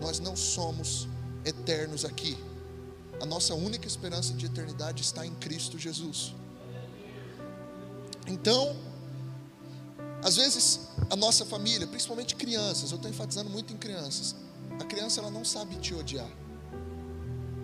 [0.00, 1.08] Nós não somos
[1.44, 2.36] eternos aqui.
[3.20, 6.34] A nossa única esperança de eternidade está em Cristo Jesus.
[8.26, 8.76] Então,
[10.22, 14.34] às vezes a nossa família, principalmente crianças, eu estou enfatizando muito em crianças.
[14.80, 16.30] A criança ela não sabe te odiar.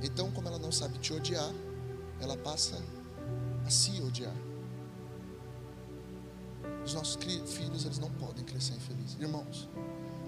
[0.03, 1.53] Então, como ela não sabe te odiar,
[2.21, 2.81] ela passa
[3.67, 4.35] a se odiar.
[6.85, 9.17] Os nossos filhos, eles não podem crescer infelizes.
[9.21, 9.69] Irmãos,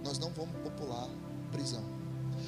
[0.04, 1.08] nós não vamos popular
[1.50, 1.82] prisão.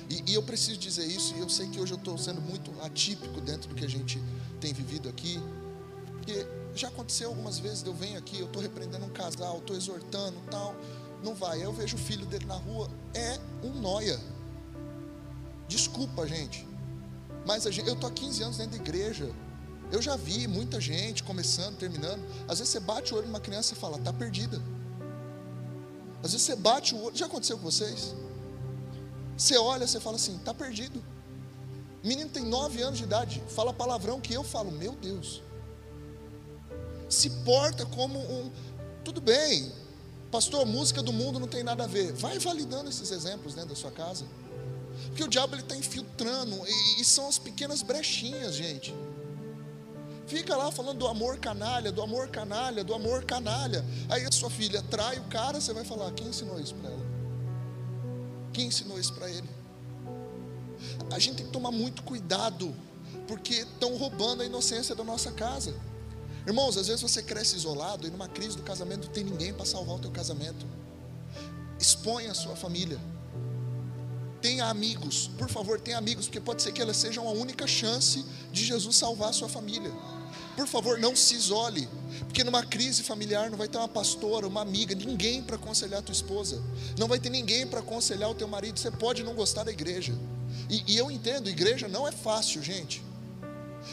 [0.08, 2.70] E, e eu preciso dizer isso, e eu sei que hoje eu estou sendo muito
[2.82, 4.22] atípico dentro do que a gente
[4.60, 5.40] tem vivido aqui,
[6.08, 10.36] porque já aconteceu algumas vezes, eu venho aqui, eu estou repreendendo um casal, estou exortando
[10.50, 10.74] tal,
[11.22, 11.64] não vai.
[11.64, 14.18] Eu vejo o filho dele na rua, é um noia.
[15.68, 16.66] Desculpa, gente.
[17.46, 19.30] Mas gente, eu estou há 15 anos dentro da igreja.
[19.92, 22.24] Eu já vi muita gente começando, terminando.
[22.48, 24.60] Às vezes você bate o olho numa criança e fala, está perdida.
[26.22, 28.14] Às vezes você bate o olho, já aconteceu com vocês?
[29.36, 31.02] Você olha, você fala assim, está perdido.
[32.02, 35.42] Menino tem nove anos de idade, fala palavrão que eu falo, meu Deus.
[37.08, 38.50] Se porta como um.
[39.04, 39.72] Tudo bem,
[40.30, 42.12] pastor, música do mundo não tem nada a ver.
[42.12, 44.24] Vai validando esses exemplos dentro da sua casa.
[45.08, 48.94] Porque o diabo está infiltrando, e, e são as pequenas brechinhas, gente.
[50.26, 53.84] Fica lá falando do amor canalha, do amor canalha, do amor canalha.
[54.08, 57.06] Aí a sua filha trai o cara, você vai falar: quem ensinou isso para ela?
[58.52, 59.48] Quem ensinou isso para ele?
[61.12, 62.74] A gente tem que tomar muito cuidado,
[63.26, 65.74] porque estão roubando a inocência da nossa casa.
[66.46, 69.64] Irmãos, às vezes você cresce isolado e numa crise do casamento não tem ninguém para
[69.64, 70.66] salvar o teu casamento.
[71.78, 72.98] Expõe a sua família.
[74.44, 78.22] Tenha amigos, por favor, tenha amigos, porque pode ser que elas sejam a única chance
[78.52, 79.90] de Jesus salvar a sua família.
[80.54, 81.88] Por favor, não se isole,
[82.26, 86.02] porque numa crise familiar não vai ter uma pastora, uma amiga, ninguém para aconselhar a
[86.02, 86.62] tua esposa,
[86.98, 88.78] não vai ter ninguém para aconselhar o teu marido.
[88.78, 90.12] Você pode não gostar da igreja,
[90.68, 93.02] e, e eu entendo, igreja não é fácil, gente.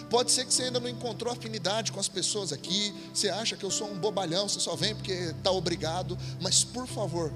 [0.09, 3.63] Pode ser que você ainda não encontrou afinidade com as pessoas aqui, você acha que
[3.63, 7.31] eu sou um bobalhão, você só vem porque está obrigado, mas por favor,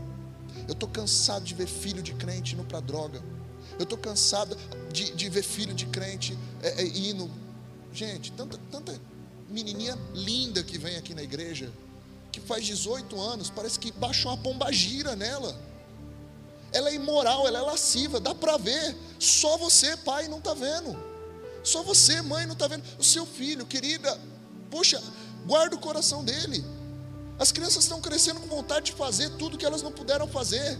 [0.68, 3.22] eu estou cansado de ver filho de crente indo para droga,
[3.78, 4.58] eu estou cansado
[4.92, 7.30] de, de, ver filho de crente é, é, indo.
[7.92, 9.00] Gente, tanta, tanta
[9.50, 11.72] menininha linda que vem aqui na igreja,
[12.32, 15.58] que faz 18 anos, parece que baixou uma pomba gira nela.
[16.72, 18.96] ela é imoral, ela é lasciva, dá para ver.
[19.20, 20.98] Só você, pai, não está vendo.
[21.64, 22.84] Só você, mãe, não está vendo.
[23.00, 24.20] O seu filho, querida,
[24.70, 25.02] poxa,
[25.46, 26.64] guarda o coração dele.
[27.38, 30.78] As crianças estão crescendo com vontade de fazer tudo que elas não puderam fazer.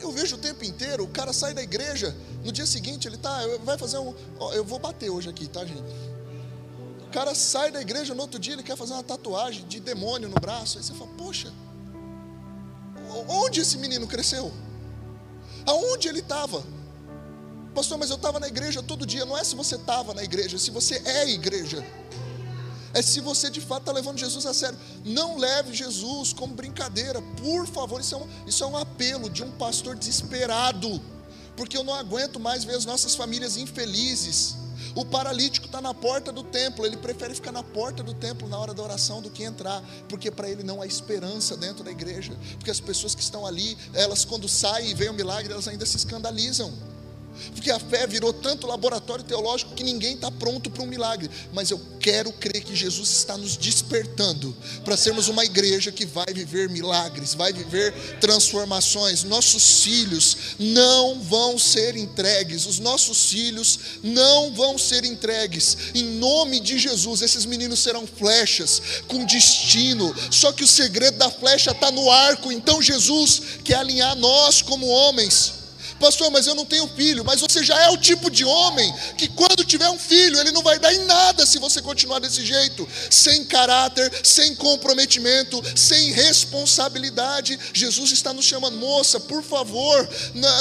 [0.00, 3.38] Eu vejo o tempo inteiro, o cara sai da igreja, no dia seguinte ele tá,
[3.64, 5.82] vai fazer um, ó, eu vou bater hoje aqui, tá, gente?
[7.06, 10.28] O cara sai da igreja no outro dia, ele quer fazer uma tatuagem de demônio
[10.28, 10.78] no braço.
[10.78, 11.52] Aí você fala, poxa,
[13.28, 14.52] onde esse menino cresceu?
[15.66, 16.64] Aonde ele estava?
[17.74, 19.24] Pastor, mas eu estava na igreja todo dia.
[19.24, 21.84] Não é se você estava na igreja, se você é igreja
[22.94, 24.78] é se você de fato está levando Jesus a sério.
[25.04, 28.00] Não leve Jesus como brincadeira, por favor.
[28.00, 31.00] Isso é, um, isso é um apelo de um pastor desesperado,
[31.56, 34.56] porque eu não aguento mais ver as nossas famílias infelizes.
[34.94, 38.58] O paralítico está na porta do templo, ele prefere ficar na porta do templo na
[38.58, 42.36] hora da oração do que entrar, porque para ele não há esperança dentro da igreja,
[42.58, 45.86] porque as pessoas que estão ali, elas quando saem e veem o milagre, elas ainda
[45.86, 46.72] se escandalizam.
[47.54, 51.30] Porque a fé virou tanto laboratório teológico que ninguém está pronto para um milagre.
[51.52, 56.26] Mas eu quero crer que Jesus está nos despertando para sermos uma igreja que vai
[56.32, 59.24] viver milagres, vai viver transformações.
[59.24, 65.76] Nossos filhos não vão ser entregues, os nossos filhos não vão ser entregues.
[65.94, 70.14] Em nome de Jesus, esses meninos serão flechas com destino.
[70.30, 72.50] Só que o segredo da flecha está no arco.
[72.50, 75.61] Então Jesus quer alinhar nós como homens
[76.02, 77.24] Pastor, mas eu não tenho filho.
[77.24, 80.60] Mas você já é o tipo de homem que, quando tiver um filho, ele não
[80.60, 87.56] vai dar em nada se você continuar desse jeito, sem caráter, sem comprometimento, sem responsabilidade.
[87.72, 90.08] Jesus está nos chamando, moça, por favor,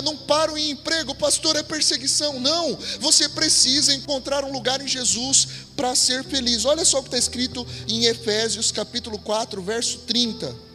[0.03, 2.39] não para o emprego, pastor, é perseguição.
[2.39, 6.65] Não, você precisa encontrar um lugar em Jesus para ser feliz.
[6.65, 10.70] Olha só o que está escrito em Efésios capítulo 4, verso 30.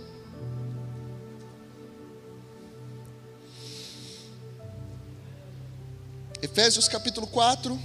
[6.43, 7.79] Efésios capítulo 4.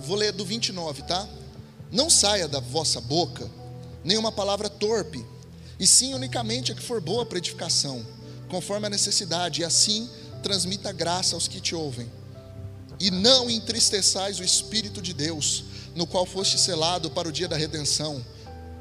[0.00, 1.28] Vou ler do 29, tá?
[1.92, 3.48] Não saia da vossa boca
[4.04, 5.24] nenhuma palavra torpe,
[5.78, 8.04] e sim unicamente a que for boa para edificação,
[8.48, 10.08] conforme a necessidade, e assim
[10.42, 12.10] transmita graça aos que te ouvem.
[12.98, 15.64] E não entristeçais o Espírito de Deus,
[15.94, 18.24] no qual foste selado para o dia da redenção.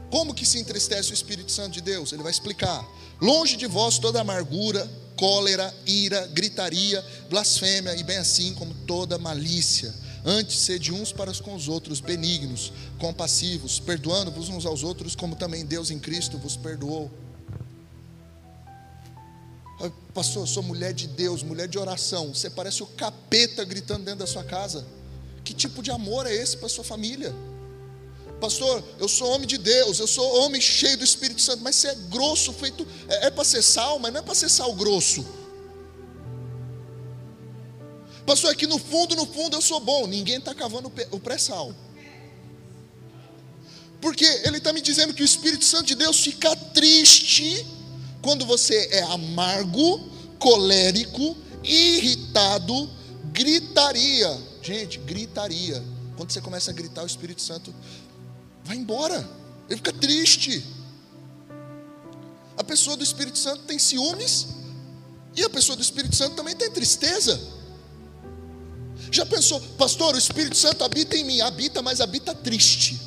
[0.10, 2.12] Como que se entristece o Espírito Santo de Deus?
[2.12, 2.86] Ele vai explicar.
[3.22, 9.94] Longe de vós toda amargura, cólera, ira, gritaria, blasfêmia e bem assim como toda malícia.
[10.24, 15.66] Antes, sede uns para com os outros benignos, compassivos, perdoando-vos uns aos outros, como também
[15.66, 17.12] Deus em Cristo vos perdoou.
[20.14, 22.34] Pastor, eu sou mulher de Deus, mulher de oração.
[22.34, 24.86] Você parece o capeta gritando dentro da sua casa.
[25.44, 27.34] Que tipo de amor é esse para sua família?
[28.40, 31.90] Pastor, eu sou homem de Deus, eu sou homem cheio do Espírito Santo, mas você
[31.90, 32.88] é grosso, feito.
[33.08, 35.26] É, é para ser sal, mas não é para ser sal grosso.
[38.26, 40.08] Pastor, aqui no fundo, no fundo eu sou bom.
[40.08, 41.74] Ninguém está cavando o pré-sal.
[44.00, 47.66] Porque ele está me dizendo que o Espírito Santo de Deus fica triste
[48.22, 52.90] quando você é amargo, colérico, irritado,
[53.34, 54.40] gritaria.
[54.62, 55.84] Gente, gritaria.
[56.16, 57.74] Quando você começa a gritar, o Espírito Santo
[58.70, 59.28] vai embora.
[59.68, 60.64] Ele fica triste.
[62.56, 64.46] A pessoa do Espírito Santo tem ciúmes,
[65.36, 67.40] e a pessoa do Espírito Santo também tem tristeza.
[69.12, 73.02] Já pensou, pastor, o Espírito Santo habita em mim, habita, mas habita triste.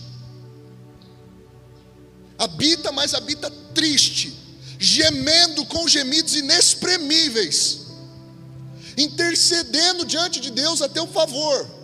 [2.37, 4.37] Habita, mas habita triste,
[4.81, 7.83] gemendo com gemidos inexprimíveis,
[8.99, 11.82] intercedendo diante de Deus a teu favor.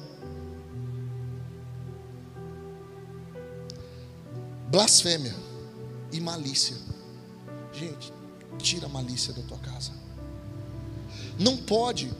[4.69, 5.35] Blasfêmia
[6.13, 6.77] e malícia.
[7.73, 8.13] Gente,
[8.59, 9.93] tira a malícia da tua casa.
[11.39, 12.13] Não pode,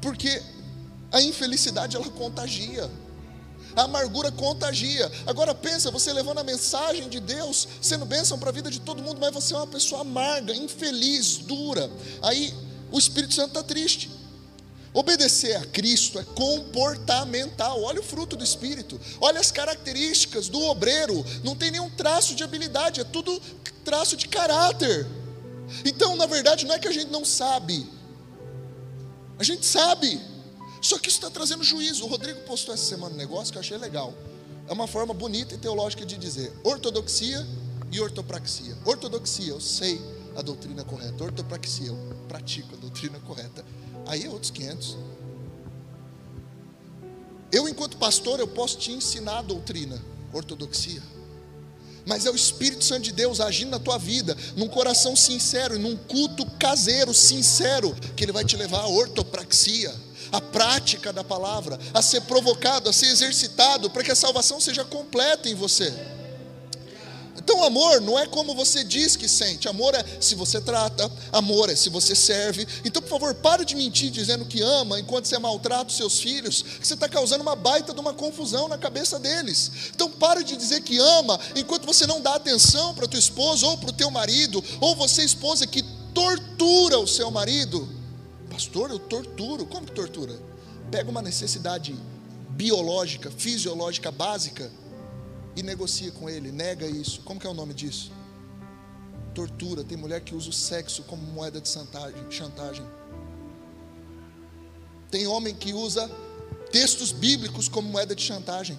[0.00, 0.42] porque
[1.12, 2.90] a infelicidade ela contagia.
[3.74, 5.10] A amargura contagia.
[5.26, 9.02] Agora pensa, você levando a mensagem de Deus, sendo bênção para a vida de todo
[9.02, 11.90] mundo, mas você é uma pessoa amarga, infeliz, dura.
[12.22, 12.54] Aí
[12.90, 14.15] o Espírito Santo está triste.
[14.96, 17.82] Obedecer a Cristo é comportamental.
[17.82, 18.98] Olha o fruto do Espírito.
[19.20, 21.22] Olha as características do obreiro.
[21.44, 23.38] Não tem nenhum traço de habilidade, é tudo
[23.84, 25.06] traço de caráter.
[25.84, 27.86] Então, na verdade, não é que a gente não sabe.
[29.38, 30.18] A gente sabe.
[30.80, 32.06] Só que isso está trazendo juízo.
[32.06, 34.14] O Rodrigo postou essa semana um negócio que eu achei legal.
[34.66, 37.46] É uma forma bonita e teológica de dizer ortodoxia
[37.92, 38.74] e ortopraxia.
[38.82, 40.00] Ortodoxia, eu sei
[40.34, 41.22] a doutrina correta.
[41.22, 43.62] Ortopraxia, eu pratico a doutrina correta.
[44.06, 44.96] Aí é outros 500.
[47.52, 50.00] Eu, enquanto pastor, eu posso te ensinar a doutrina,
[50.32, 51.02] ortodoxia.
[52.04, 55.96] mas é o Espírito Santo de Deus agindo na tua vida, num coração sincero, num
[55.96, 59.92] culto caseiro, sincero, que Ele vai te levar à ortopraxia,
[60.30, 64.84] à prática da palavra, a ser provocado, a ser exercitado, para que a salvação seja
[64.84, 65.92] completa em você.
[67.46, 69.68] Então, amor não é como você diz que sente.
[69.68, 72.66] Amor é se você trata, amor é se você serve.
[72.84, 76.60] Então, por favor, pare de mentir dizendo que ama enquanto você maltrata os seus filhos,
[76.62, 79.70] que você está causando uma baita de uma confusão na cabeça deles.
[79.94, 83.78] Então, pare de dizer que ama enquanto você não dá atenção para tua esposa ou
[83.78, 87.88] para o teu marido, ou você, esposa, que tortura o seu marido.
[88.50, 89.66] Pastor, eu torturo.
[89.66, 90.36] Como que tortura?
[90.90, 91.94] Pega uma necessidade
[92.56, 94.68] biológica, fisiológica básica
[95.56, 97.22] e negocia com ele, nega isso.
[97.22, 98.12] Como que é o nome disso?
[99.34, 99.82] Tortura.
[99.82, 101.68] Tem mulher que usa o sexo como moeda de
[102.30, 102.86] chantagem.
[105.10, 106.10] Tem homem que usa
[106.70, 108.78] textos bíblicos como moeda de chantagem.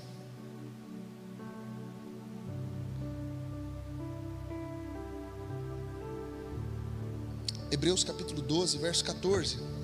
[7.71, 9.76] Hebreus capítulo 12, verso 14.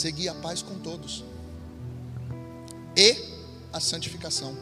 [0.00, 1.22] Seguir a paz com todos
[2.96, 3.16] e
[3.72, 4.56] a santificação.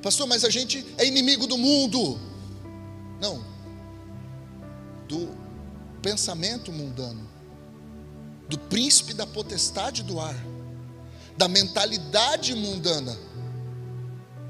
[0.00, 2.18] Pastor, mas a gente é inimigo do mundo.
[3.20, 3.44] Não.
[5.08, 5.28] Do
[6.00, 7.28] pensamento mundano,
[8.48, 10.34] do príncipe da potestade do ar,
[11.36, 13.16] da mentalidade mundana.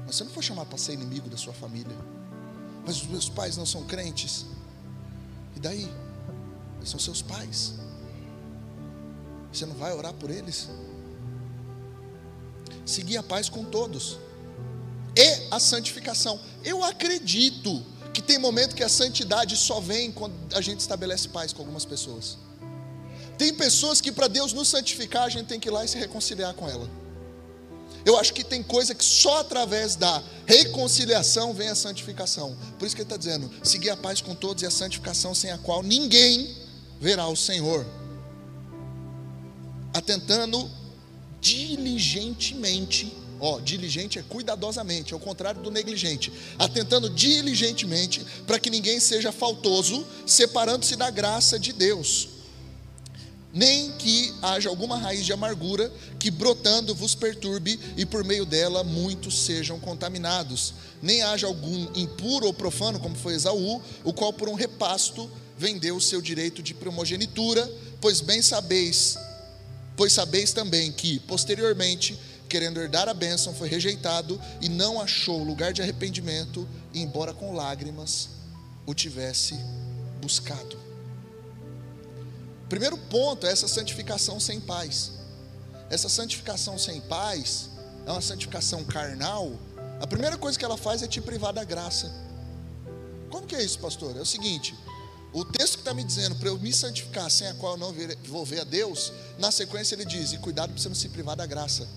[0.05, 1.95] Mas você não foi chamado para ser inimigo da sua família.
[2.85, 4.45] Mas os meus pais não são crentes.
[5.55, 6.02] E daí?
[6.83, 7.75] Eles são seus pais.
[9.53, 10.67] Você não vai orar por eles?
[12.85, 14.19] Seguir a paz com todos.
[15.15, 16.37] E a santificação.
[16.61, 17.81] Eu acredito
[18.13, 21.85] que tem momento que a santidade só vem quando a gente estabelece paz com algumas
[21.85, 22.37] pessoas.
[23.37, 25.97] Tem pessoas que para Deus nos santificar, a gente tem que ir lá e se
[25.97, 26.89] reconciliar com ela.
[28.05, 32.57] Eu acho que tem coisa que só através da reconciliação vem a santificação.
[32.77, 35.49] Por isso que ele está dizendo: seguir a paz com todos e a santificação sem
[35.49, 36.62] a qual ninguém
[36.99, 37.85] verá o Senhor,
[39.93, 40.69] atentando
[41.39, 49.31] diligentemente, ó, diligente é cuidadosamente, ao contrário do negligente, atentando diligentemente para que ninguém seja
[49.31, 52.29] faltoso, separando-se da graça de Deus.
[53.53, 58.83] Nem que haja alguma raiz de amargura que brotando vos perturbe e por meio dela
[58.83, 60.73] muitos sejam contaminados.
[61.01, 65.29] Nem haja algum impuro ou profano, como foi Esaú, o qual por um repasto
[65.63, 67.65] vendeu o seu direito de primogenitura,
[68.01, 69.17] pois bem sabeis,
[69.95, 75.71] pois sabeis também que, posteriormente, querendo herdar a bênção, foi rejeitado e não achou lugar
[75.71, 78.27] de arrependimento, embora com lágrimas
[78.85, 79.57] o tivesse
[80.21, 80.77] buscado.
[82.67, 85.13] Primeiro ponto é essa santificação sem paz.
[85.89, 87.69] Essa santificação sem paz
[88.05, 89.53] é uma santificação carnal.
[90.01, 92.11] A primeira coisa que ela faz é te privar da graça.
[93.29, 94.17] Como que é isso, pastor?
[94.17, 94.75] É o seguinte:
[95.33, 97.93] o texto que está me dizendo para eu me santificar, sem a qual eu não
[98.25, 101.35] vou ver a Deus, na sequência ele diz: e cuidado para você não se privar
[101.35, 101.87] da graça,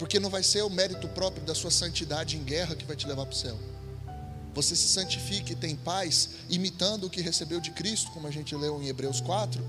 [0.00, 3.06] porque não vai ser o mérito próprio da sua santidade em guerra que vai te
[3.06, 3.56] levar para o céu.
[4.52, 8.54] Você se santifique e tem paz, imitando o que recebeu de Cristo, como a gente
[8.56, 9.64] leu em Hebreus 4,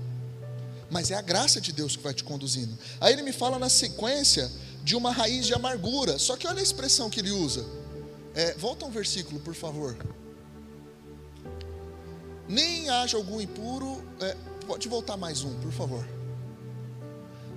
[0.90, 2.76] mas é a graça de Deus que vai te conduzindo.
[3.00, 4.50] Aí ele me fala na sequência
[4.82, 7.64] de uma raiz de amargura, só que olha a expressão que ele usa.
[8.34, 9.96] É, volta um versículo, por favor
[12.48, 14.02] nem haja algum impuro.
[14.20, 14.36] É,
[14.66, 16.06] pode voltar mais um, por favor.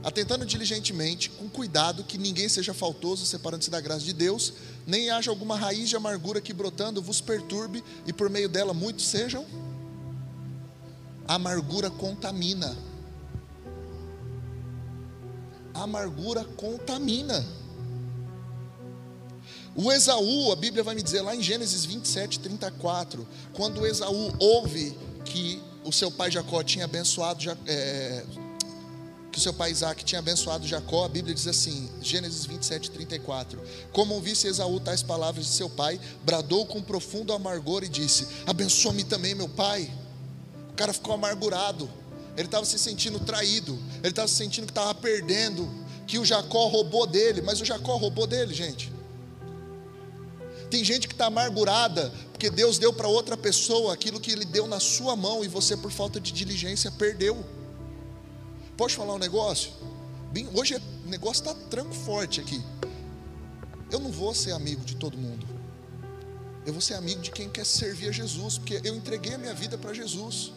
[0.04, 4.54] Atentando diligentemente, com cuidado, que ninguém seja faltoso, separando-se da graça de Deus,
[4.86, 9.06] nem haja alguma raiz de amargura que brotando vos perturbe, e por meio dela muitos
[9.06, 9.46] sejam.
[11.28, 12.78] A amargura contamina.
[15.74, 17.46] A amargura contamina.
[19.80, 24.97] O Esaú, a Bíblia vai me dizer lá em Gênesis 27, 34, quando Esaú ouve
[25.23, 28.23] que o seu pai Jacó tinha abençoado, é,
[29.32, 33.61] que o seu pai Isaac tinha abençoado Jacó, a Bíblia diz assim, Gênesis 27, 34:
[33.91, 39.03] Como ouvisse Esaú tais palavras de seu pai, bradou com profundo amargor e disse: Abençoa-me
[39.03, 39.93] também, meu pai.
[40.71, 41.88] O cara ficou amargurado,
[42.36, 45.69] ele estava se sentindo traído, ele estava se sentindo que estava perdendo,
[46.07, 48.97] que o Jacó roubou dele, mas o Jacó roubou dele, gente.
[50.70, 54.68] Tem gente que está amargurada porque Deus deu para outra pessoa aquilo que Ele deu
[54.68, 57.43] na sua mão e você, por falta de diligência, perdeu.
[58.78, 59.72] Posso falar um negócio?
[60.32, 62.61] Bem, hoje o negócio está tranco forte aqui.
[63.91, 65.47] eu não vou ser amigo de todo mundo.
[66.63, 69.53] Eu vou ser amigo de quem quer servir a Jesus, porque eu entreguei a minha
[69.55, 70.51] vida para Jesus.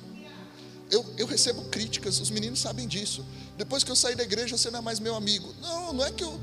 [0.91, 3.25] Eu, eu, recebo críticas, os meninos sabem disso.
[3.57, 5.55] Depois que eu saí da igreja, você não é mais meu amigo.
[5.63, 6.39] Não, não é que eu.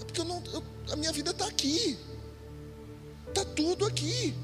[0.00, 0.62] É porque eu não, eu,
[0.92, 1.98] a minha vida está aqui.
[3.28, 4.34] Está tudo aqui.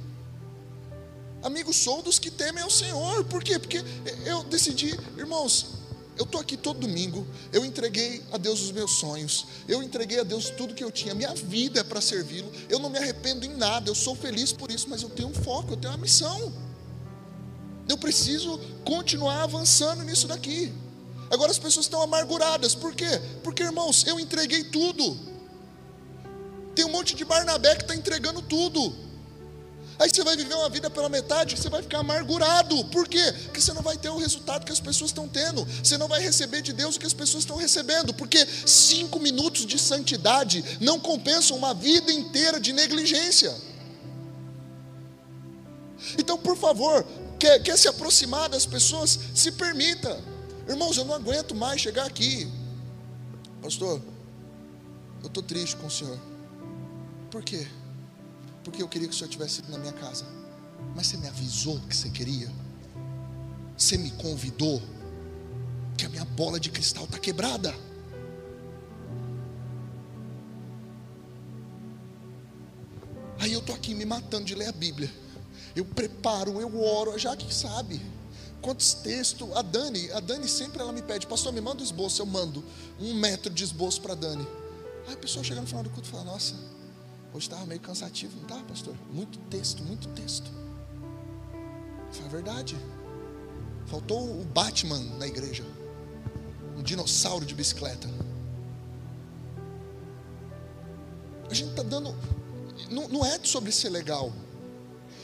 [1.43, 3.25] Amigos sou dos que temem ao Senhor.
[3.25, 3.59] Por quê?
[3.59, 3.85] Porque
[4.25, 5.75] eu decidi, irmãos,
[6.17, 10.23] eu estou aqui todo domingo, eu entreguei a Deus os meus sonhos, eu entreguei a
[10.23, 13.57] Deus tudo que eu tinha, minha vida é para servi-lo, eu não me arrependo em
[13.57, 16.53] nada, eu sou feliz por isso, mas eu tenho um foco, eu tenho uma missão.
[17.89, 20.73] Eu preciso continuar avançando nisso daqui.
[21.31, 23.21] Agora as pessoas estão amarguradas, por quê?
[23.43, 25.34] Porque, irmãos, eu entreguei tudo.
[26.75, 29.05] Tem um monte de Barnabé que está entregando tudo.
[29.99, 32.85] Aí você vai viver uma vida pela metade, você vai ficar amargurado.
[32.87, 33.33] Por quê?
[33.45, 35.65] Porque você não vai ter o resultado que as pessoas estão tendo.
[35.65, 38.13] Você não vai receber de Deus o que as pessoas estão recebendo.
[38.13, 43.55] Porque cinco minutos de santidade não compensam uma vida inteira de negligência.
[46.19, 47.07] Então, por favor,
[47.39, 50.21] quer, quer se aproximar das pessoas, se permita.
[50.69, 52.51] Irmãos, eu não aguento mais chegar aqui.
[53.63, 54.03] Pastor,
[55.23, 56.34] eu estou triste com o senhor.
[57.35, 57.67] Por quê?
[58.63, 60.25] porque eu queria que o senhor tivesse ido na minha casa.
[60.95, 62.49] Mas você me avisou que você queria.
[63.77, 64.81] Você me convidou.
[65.99, 67.75] Que a minha bola de cristal está quebrada.
[73.41, 75.13] Aí eu estou aqui me matando de ler a Bíblia.
[75.75, 78.01] Eu preparo, eu oro, já que sabe.
[78.63, 79.51] Quantos textos?
[79.57, 82.65] A Dani, a Dani sempre ela me pede, pastor, me manda o esboço, eu mando
[83.01, 84.47] um metro de esboço para a Dani.
[85.09, 86.55] Aí a pessoa chega no final do culto e fala, nossa,
[87.35, 88.95] Hoje estava meio cansativo, não estava, pastor?
[89.13, 90.49] Muito texto, muito texto.
[92.13, 92.77] Foi a verdade.
[93.87, 95.65] Faltou o Batman na igreja.
[96.77, 98.09] Um dinossauro de bicicleta.
[101.51, 102.15] A gente está dando.
[102.89, 104.33] Não, não é sobre ser legal.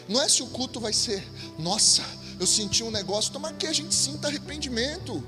[0.09, 1.25] Não é se o culto vai ser,
[1.61, 2.03] nossa,
[2.41, 3.33] eu senti um negócio.
[3.33, 5.23] Tomar que a gente sinta arrependimento.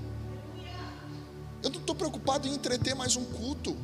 [1.62, 3.76] Eu não estou preocupado em entreter mais um culto.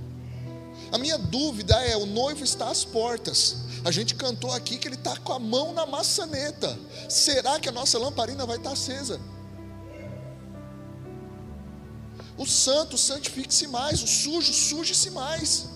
[0.91, 3.57] A minha dúvida é: o noivo está às portas.
[3.84, 6.78] A gente cantou aqui que ele está com a mão na maçaneta.
[7.09, 9.20] Será que a nossa lamparina vai estar acesa?
[12.36, 15.68] O santo santifique-se mais, o sujo suje-se mais.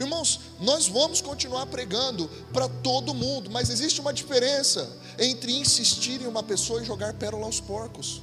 [0.00, 4.88] Irmãos, nós vamos continuar pregando para todo mundo, mas existe uma diferença
[5.18, 8.22] entre insistir em uma pessoa e jogar pérola aos porcos.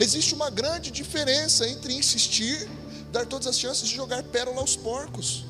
[0.00, 2.68] Existe uma grande diferença entre insistir
[3.16, 5.44] dar todas as chances de jogar pérola aos porcos.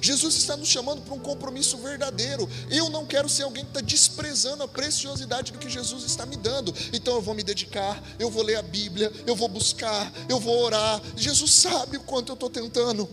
[0.00, 2.48] Jesus está nos chamando para um compromisso verdadeiro.
[2.70, 6.36] Eu não quero ser alguém que está desprezando a preciosidade do que Jesus está me
[6.36, 6.74] dando.
[6.92, 10.56] Então eu vou me dedicar, eu vou ler a Bíblia, eu vou buscar, eu vou
[10.60, 11.00] orar.
[11.16, 13.08] Jesus sabe o quanto eu estou tentando.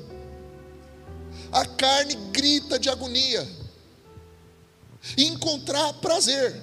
[1.51, 3.47] A carne grita de agonia.
[5.17, 6.55] E encontrar prazer.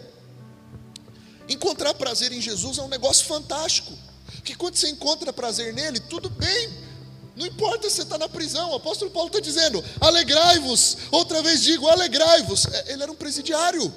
[1.48, 3.92] Encontrar prazer em Jesus é um negócio fantástico.
[4.44, 6.85] Que quando você encontra prazer nele, tudo bem,
[7.36, 10.96] não importa se você está na prisão, o apóstolo Paulo está dizendo: alegrai-vos.
[11.12, 12.64] Outra vez digo: alegrai-vos.
[12.66, 13.92] É, ele era um presidiário.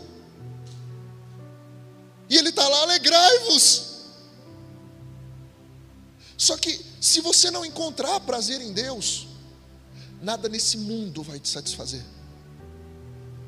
[2.30, 3.88] E ele está lá: alegrai-vos.
[6.38, 9.28] Só que, se você não encontrar prazer em Deus,
[10.22, 12.04] nada nesse mundo vai te satisfazer.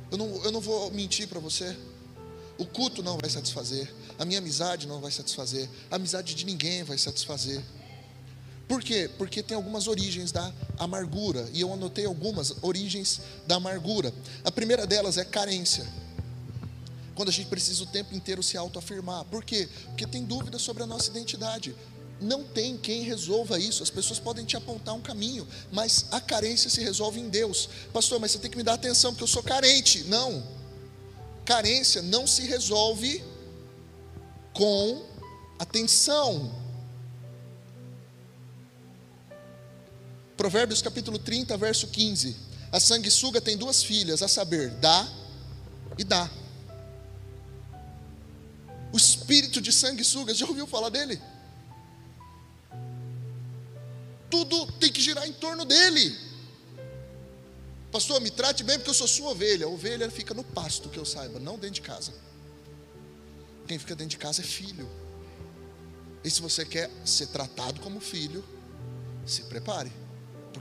[0.09, 1.75] Eu não, eu não vou mentir para você.
[2.57, 3.93] O culto não vai satisfazer.
[4.17, 5.69] A minha amizade não vai satisfazer.
[5.89, 7.61] A amizade de ninguém vai satisfazer.
[8.71, 9.09] Por quê?
[9.17, 10.49] Porque tem algumas origens da
[10.79, 14.13] amargura, e eu anotei algumas origens da amargura.
[14.45, 15.85] A primeira delas é carência.
[17.13, 19.25] Quando a gente precisa o tempo inteiro se autoafirmar.
[19.25, 19.67] Por quê?
[19.87, 21.75] Porque tem dúvida sobre a nossa identidade.
[22.21, 23.83] Não tem quem resolva isso.
[23.83, 27.67] As pessoas podem te apontar um caminho, mas a carência se resolve em Deus.
[27.91, 30.05] Pastor, mas você tem que me dar atenção porque eu sou carente.
[30.05, 30.41] Não.
[31.43, 33.21] Carência não se resolve
[34.53, 35.03] com
[35.59, 36.60] atenção.
[40.41, 42.35] Provérbios capítulo 30, verso 15.
[42.71, 45.07] A sanguessuga tem duas filhas, a saber, dá
[45.99, 46.27] e dá.
[48.91, 51.21] O espírito de sanguessuga, já ouviu falar dele?
[54.31, 56.17] Tudo tem que girar em torno dele.
[57.91, 59.67] Pastor, me trate bem porque eu sou sua ovelha.
[59.67, 62.11] A ovelha fica no pasto, que eu saiba, não dentro de casa.
[63.67, 64.89] Quem fica dentro de casa é filho.
[66.23, 68.43] E se você quer ser tratado como filho,
[69.23, 70.00] se prepare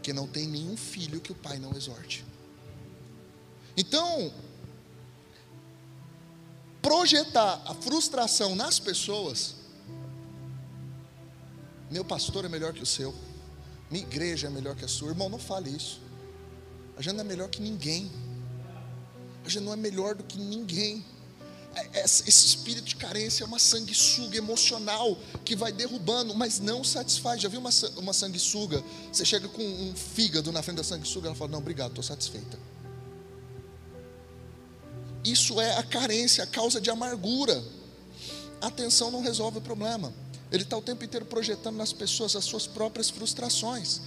[0.01, 2.24] porque não tem nenhum filho que o pai não exorte.
[3.76, 4.32] Então,
[6.80, 9.57] projetar a frustração nas pessoas,
[11.90, 13.14] meu pastor é melhor que o seu,
[13.90, 16.01] minha igreja é melhor que a sua, irmão, não fale isso.
[16.96, 18.11] A gente não é melhor que ninguém.
[19.44, 21.05] A gente não é melhor do que ninguém.
[21.74, 27.40] É, esse espírito de carência é uma sanguessuga emocional que vai derrubando, mas não satisfaz.
[27.40, 28.82] Já viu uma, uma sanguessuga?
[29.12, 32.58] Você chega com um fígado na frente da sanguessuga, ela fala: Não, obrigado, estou satisfeita.
[35.24, 37.62] Isso é a carência, a causa de amargura.
[38.60, 40.12] A atenção não resolve o problema.
[40.50, 44.00] Ele está o tempo inteiro projetando nas pessoas as suas próprias frustrações.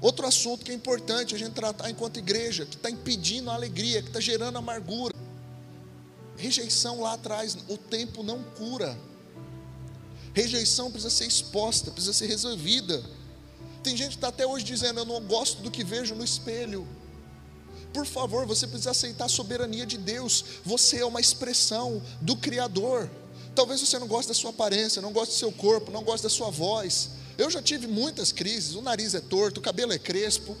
[0.00, 4.02] Outro assunto que é importante a gente tratar enquanto igreja, que está impedindo a alegria,
[4.02, 5.14] que está gerando amargura.
[6.40, 8.98] Rejeição lá atrás, o tempo não cura.
[10.32, 13.04] Rejeição precisa ser exposta, precisa ser resolvida.
[13.82, 16.88] Tem gente que está até hoje dizendo: Eu não gosto do que vejo no espelho.
[17.92, 20.44] Por favor, você precisa aceitar a soberania de Deus.
[20.64, 23.10] Você é uma expressão do Criador.
[23.54, 26.30] Talvez você não goste da sua aparência, não goste do seu corpo, não goste da
[26.30, 27.10] sua voz.
[27.36, 28.74] Eu já tive muitas crises.
[28.74, 30.56] O nariz é torto, o cabelo é crespo,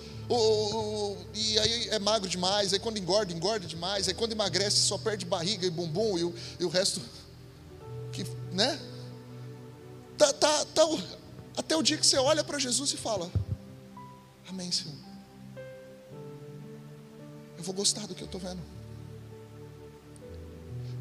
[1.34, 2.72] e aí é magro demais.
[2.72, 4.08] Aí quando engorda, engorda demais.
[4.08, 7.00] Aí quando emagrece, só perde barriga e bumbum e o, e o resto.
[8.12, 8.78] Que, né?
[10.16, 10.82] Tá, tá, tá,
[11.56, 13.30] até o dia que você olha para Jesus e fala:
[14.48, 15.10] Amém, Senhor
[17.60, 18.62] eu vou gostar do que eu estou vendo.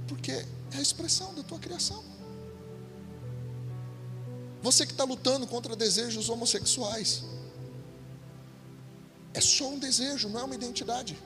[0.09, 0.45] Porque é
[0.77, 2.03] a expressão da tua criação.
[4.61, 7.23] Você que está lutando contra desejos homossexuais.
[9.39, 11.17] É só um desejo, não é uma identidade.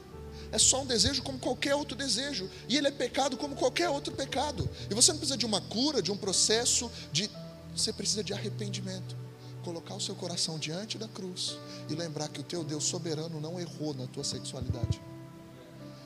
[0.52, 2.48] É só um desejo como qualquer outro desejo.
[2.70, 4.70] E ele é pecado como qualquer outro pecado.
[4.88, 7.28] E você não precisa de uma cura, de um processo, de.
[7.76, 9.16] Você precisa de arrependimento.
[9.64, 11.58] Colocar o seu coração diante da cruz
[11.90, 15.02] e lembrar que o teu Deus soberano não errou na tua sexualidade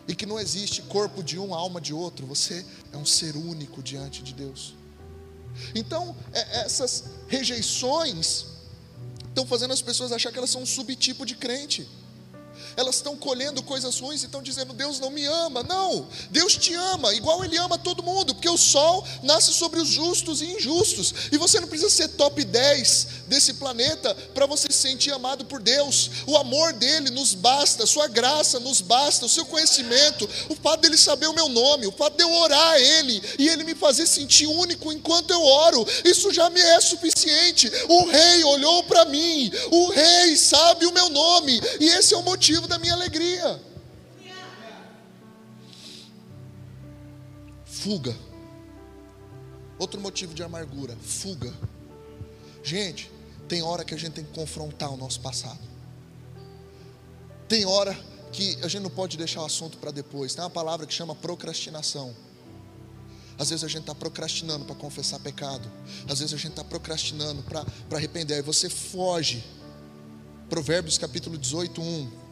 [0.07, 3.83] e que não existe corpo de um, alma de outro, você é um ser único
[3.83, 4.73] diante de Deus.
[5.75, 8.45] Então, é, essas rejeições
[9.27, 11.85] estão fazendo as pessoas achar que elas são um subtipo de crente
[12.77, 15.63] elas estão colhendo coisas ruins e estão dizendo: Deus não me ama.
[15.63, 19.89] Não, Deus te ama, igual Ele ama todo mundo, porque o sol nasce sobre os
[19.89, 24.77] justos e injustos, e você não precisa ser top 10 desse planeta para você se
[24.77, 26.11] sentir amado por Deus.
[26.27, 30.97] O amor dele nos basta, sua graça nos basta, o seu conhecimento, o fato dele
[30.97, 34.05] saber o meu nome, o fato de eu orar a Ele e Ele me fazer
[34.05, 37.71] sentir único enquanto eu oro, isso já me é suficiente.
[37.89, 42.23] O Rei olhou para mim, o Rei sabe o meu nome, e esse é o
[42.23, 43.61] motivo da minha alegria.
[47.65, 48.15] Fuga.
[49.77, 51.53] Outro motivo de amargura, fuga.
[52.63, 53.11] Gente,
[53.47, 55.59] tem hora que a gente tem que confrontar o nosso passado.
[57.47, 57.97] Tem hora
[58.31, 60.33] que a gente não pode deixar o assunto para depois.
[60.33, 62.13] Tem uma palavra que chama procrastinação.
[63.37, 65.71] Às vezes a gente está procrastinando para confessar pecado.
[66.09, 67.63] Às vezes a gente está procrastinando para
[67.95, 68.35] arrepender.
[68.35, 69.43] Aí você foge.
[70.49, 72.26] Provérbios capítulo 18, 1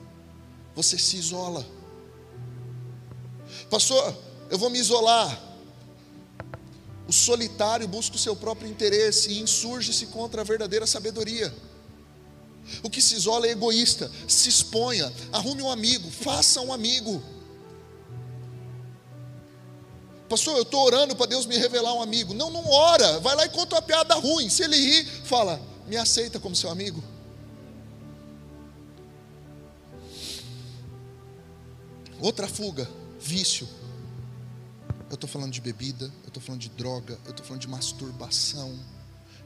[0.75, 1.65] você se isola.
[3.69, 4.15] Pastor,
[4.49, 5.41] eu vou me isolar.
[7.07, 11.53] O solitário busca o seu próprio interesse e insurge-se contra a verdadeira sabedoria.
[12.83, 14.11] O que se isola é egoísta.
[14.27, 17.23] Se exponha, arrume um amigo, faça um amigo.
[20.27, 22.33] Pastor, eu estou orando para Deus me revelar um amigo.
[22.33, 23.19] Não, não ora.
[23.19, 24.49] Vai lá e conta uma piada ruim.
[24.49, 27.03] Se ele rir, fala, me aceita como seu amigo.
[32.25, 33.67] Outra fuga, vício.
[35.11, 38.79] Eu estou falando de bebida, eu estou falando de droga, eu estou falando de masturbação,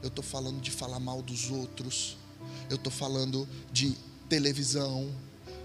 [0.02, 2.16] eu estou falando de falar mal dos outros,
[2.70, 3.94] eu estou falando de
[4.30, 5.14] televisão,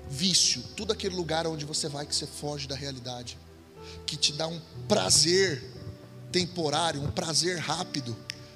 [0.09, 3.37] vício, tudo aquele lugar onde você vai que você foge da realidade,
[4.05, 5.63] que te dá um prazer
[6.33, 8.13] temporário, um prazer rápido,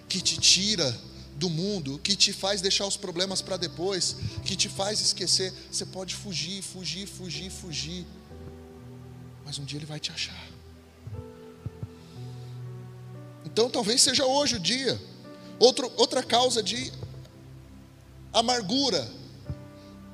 [0.09, 0.93] que te tira
[1.37, 5.53] do mundo, que te faz deixar os problemas para depois, que te faz esquecer.
[5.71, 8.05] Você pode fugir, fugir, fugir, fugir
[9.49, 10.47] mas um dia ele vai te achar.
[13.43, 15.01] Então talvez seja hoje o dia.
[15.57, 16.93] Outro, outra causa de
[18.31, 19.11] amargura,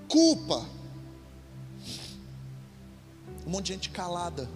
[0.08, 0.66] culpa.
[3.46, 4.50] Um monte de gente calada,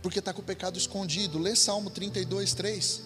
[0.00, 1.36] porque está com o pecado escondido.
[1.36, 3.02] Lê Salmo 32, 3.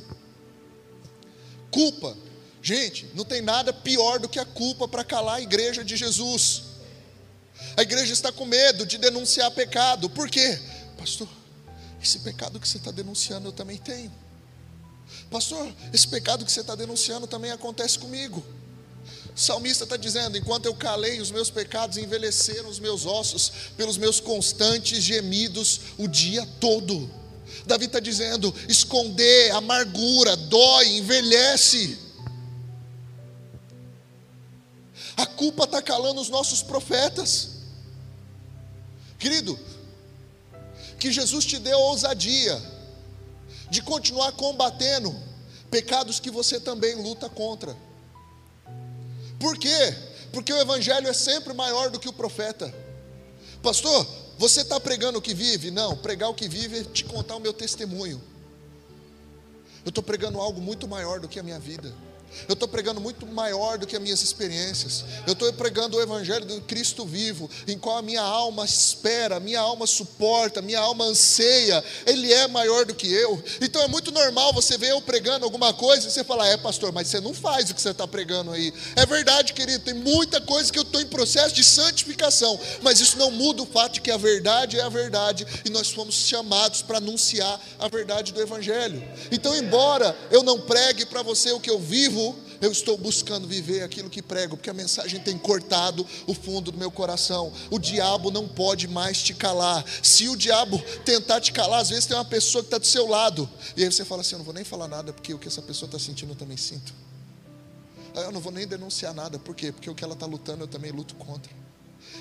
[1.70, 2.14] Culpa.
[2.60, 6.69] Gente, não tem nada pior do que a culpa para calar a igreja de Jesus.
[7.76, 10.08] A igreja está com medo de denunciar pecado.
[10.10, 10.58] Por quê?
[10.98, 11.28] Pastor,
[12.02, 14.12] esse pecado que você está denunciando eu também tenho.
[15.30, 18.44] Pastor, esse pecado que você está denunciando também acontece comigo.
[19.34, 23.96] O salmista está dizendo: enquanto eu calei, os meus pecados envelheceram os meus ossos pelos
[23.96, 27.10] meus constantes gemidos o dia todo.
[27.66, 31.98] Davi está dizendo: esconder, amargura, dói, envelhece.
[35.20, 37.50] A culpa está calando os nossos profetas.
[39.18, 39.58] Querido,
[40.98, 42.58] que Jesus te dê ousadia
[43.68, 45.14] de continuar combatendo
[45.70, 47.76] pecados que você também luta contra.
[49.38, 49.94] Por quê?
[50.32, 52.74] Porque o Evangelho é sempre maior do que o profeta.
[53.62, 54.06] Pastor,
[54.38, 55.70] você está pregando o que vive?
[55.70, 58.22] Não, pregar o que vive é te contar o meu testemunho.
[59.84, 61.92] Eu estou pregando algo muito maior do que a minha vida.
[62.48, 65.04] Eu estou pregando muito maior do que as minhas experiências.
[65.26, 69.40] Eu estou pregando o Evangelho do Cristo vivo, em qual a minha alma espera, a
[69.40, 71.82] minha alma suporta, a minha alma anseia.
[72.06, 73.42] Ele é maior do que eu.
[73.60, 76.92] Então é muito normal você ver eu pregando alguma coisa e você falar: É, pastor,
[76.92, 78.72] mas você não faz o que você está pregando aí.
[78.96, 83.18] É verdade, querido, tem muita coisa que eu estou em processo de santificação, mas isso
[83.18, 86.82] não muda o fato de que a verdade é a verdade e nós fomos chamados
[86.82, 89.02] para anunciar a verdade do Evangelho.
[89.30, 92.19] Então, embora eu não pregue para você o que eu vivo,
[92.60, 96.78] eu estou buscando viver aquilo que prego, porque a mensagem tem cortado o fundo do
[96.78, 97.52] meu coração.
[97.70, 99.84] O diabo não pode mais te calar.
[100.02, 103.06] Se o diabo tentar te calar, às vezes tem uma pessoa que está do seu
[103.08, 105.48] lado, e aí você fala assim: Eu não vou nem falar nada, porque o que
[105.48, 106.92] essa pessoa está sentindo eu também sinto.
[108.14, 109.70] Eu não vou nem denunciar nada, por quê?
[109.72, 111.52] Porque o que ela está lutando eu também luto contra.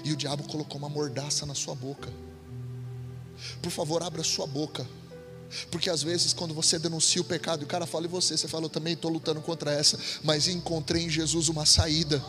[0.03, 2.07] E o diabo colocou uma mordaça na sua boca.
[3.61, 4.87] Por favor, abra sua boca
[5.71, 8.37] porque às vezes, quando você denuncia o pecado o cara fala, e você?
[8.37, 12.23] Você fala, eu também estou lutando contra essa, mas encontrei em Jesus uma saída.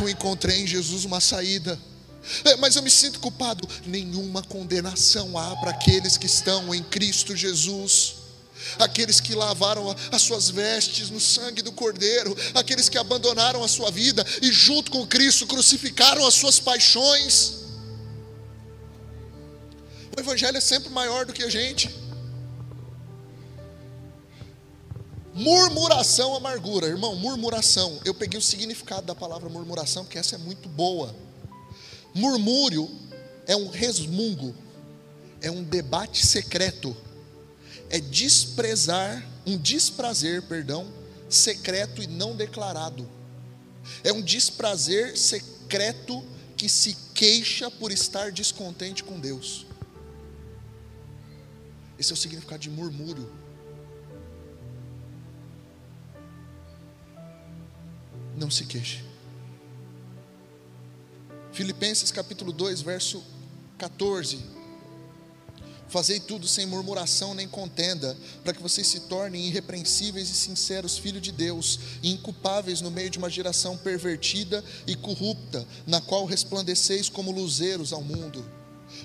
[0.00, 1.78] Eu encontrei em Jesus uma saída.
[2.44, 3.68] É, mas eu me sinto culpado.
[3.84, 8.14] Nenhuma condenação há para aqueles que estão em Cristo Jesus.
[8.78, 13.90] Aqueles que lavaram as suas vestes no sangue do Cordeiro, aqueles que abandonaram a sua
[13.90, 17.61] vida e, junto com Cristo, crucificaram as suas paixões.
[20.16, 21.90] O Evangelho é sempre maior do que a gente.
[25.34, 26.86] Murmuração, amargura.
[26.86, 27.98] Irmão, murmuração.
[28.04, 31.14] Eu peguei o significado da palavra murmuração, porque essa é muito boa.
[32.14, 32.90] Murmúrio
[33.46, 34.54] é um resmungo,
[35.40, 36.94] é um debate secreto,
[37.88, 40.86] é desprezar, um desprazer, perdão,
[41.28, 43.08] secreto e não declarado.
[44.04, 46.22] É um desprazer secreto
[46.56, 49.66] que se queixa por estar descontente com Deus.
[51.98, 53.30] Esse é o significado de murmúrio.
[58.36, 59.04] Não se queixe.
[61.52, 63.22] Filipenses capítulo 2, verso
[63.78, 64.42] 14.
[65.92, 71.20] Fazei tudo sem murmuração nem contenda, para que vocês se tornem irrepreensíveis e sinceros, filhos
[71.20, 77.10] de Deus, e inculpáveis no meio de uma geração pervertida e corrupta, na qual resplandeceis
[77.10, 78.42] como luzeiros ao mundo.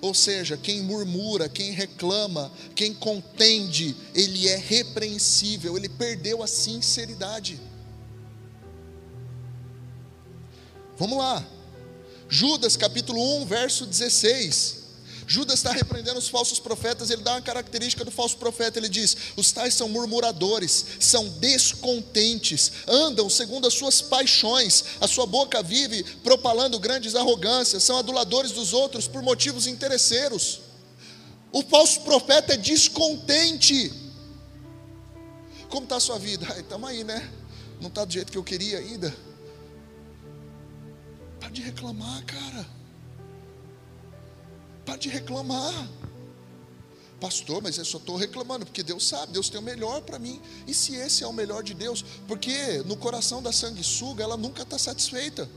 [0.01, 7.59] Ou seja, quem murmura, quem reclama, quem contende, ele é repreensível, ele perdeu a sinceridade.
[10.97, 11.45] Vamos lá.
[12.29, 14.86] Judas capítulo 1, verso 16.
[15.29, 19.17] Judas está repreendendo os falsos profetas, ele dá uma característica do falso profeta, ele diz:
[19.35, 26.01] os tais são murmuradores, são descontentes, andam segundo as suas paixões, a sua boca vive
[26.23, 30.61] propalando grandes arrogâncias, são aduladores dos outros por motivos interesseiros.
[31.51, 33.91] O falso profeta é descontente.
[35.67, 36.47] Como está a sua vida?
[36.57, 37.29] Estamos aí, né?
[37.81, 39.13] Não está do jeito que eu queria ainda.
[41.37, 42.76] Para de reclamar, cara.
[44.87, 45.89] Para de reclamar.
[47.19, 50.39] Pastor, mas eu só estou reclamando, porque Deus sabe, Deus tem o melhor para mim.
[50.65, 52.05] E se esse é o melhor de Deus?
[52.25, 55.49] Porque no coração da sanguessuga, ela nunca está satisfeita.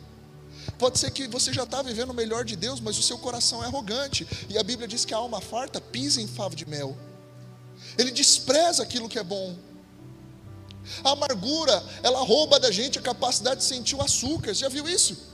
[0.78, 3.62] Pode ser que você já está vivendo o melhor de Deus, mas o seu coração
[3.62, 4.26] é arrogante.
[4.48, 6.96] E a Bíblia diz que a alma farta pisa em favo de mel.
[7.96, 9.56] Ele despreza aquilo que é bom.
[11.04, 14.52] A amargura, ela rouba da gente a capacidade de sentir o açúcar.
[14.52, 15.29] Você já viu isso?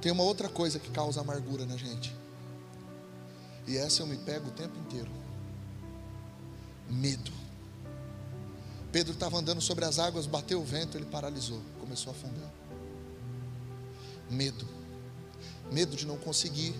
[0.00, 2.14] Tem uma outra coisa que causa amargura na gente.
[3.66, 5.10] E essa eu me pego o tempo inteiro.
[6.88, 7.30] Medo.
[8.90, 12.50] Pedro estava andando sobre as águas, bateu o vento, ele paralisou, começou a afundar.
[14.28, 14.66] Medo.
[15.70, 16.74] Medo de não conseguir.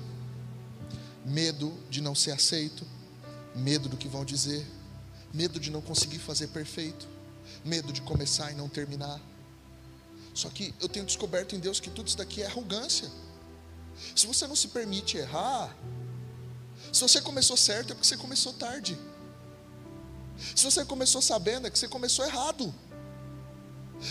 [1.25, 2.85] Medo de não ser aceito.
[3.55, 4.67] Medo do que vão dizer.
[5.33, 7.07] Medo de não conseguir fazer perfeito.
[7.65, 9.21] Medo de começar e não terminar
[10.35, 13.11] só que eu tenho descoberto em Deus que tudo isso daqui é arrogância.
[14.15, 15.77] Se você não se permite errar,
[16.93, 18.99] se você começou certo é porque você começou tarde.
[20.57, 22.75] Se você começou sabendo é que você começou errado.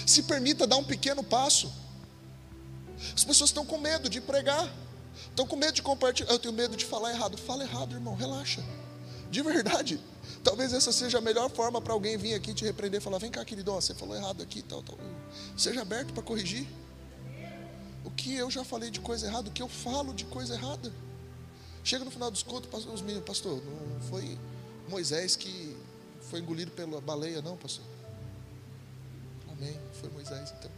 [0.06, 1.72] Se permita dar um pequeno passo.
[3.16, 4.72] As pessoas estão com medo de pregar,
[5.30, 6.32] estão com medo de compartilhar.
[6.32, 7.38] Eu tenho medo de falar errado.
[7.38, 8.64] Fala errado, irmão, relaxa.
[9.32, 10.00] De verdade.
[10.44, 13.32] Talvez essa seja a melhor forma para alguém vir aqui te repreender e falar: vem
[13.32, 14.98] cá, querido, ó, você falou errado aqui, tal, tal.
[15.58, 16.68] Seja aberto para corrigir.
[18.04, 20.92] O que eu já falei de coisa errada, o que eu falo de coisa errada.
[21.84, 24.38] Chega no final dos cultos, os meninos, pastor, não foi
[24.88, 25.76] Moisés que
[26.22, 27.84] foi engolido pela baleia, não, pastor.
[29.52, 29.78] Amém.
[30.00, 30.72] Foi Moisés, então.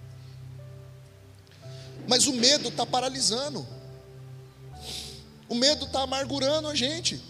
[2.07, 3.65] Mas o medo está paralisando.
[5.47, 7.21] O medo está amargurando a gente.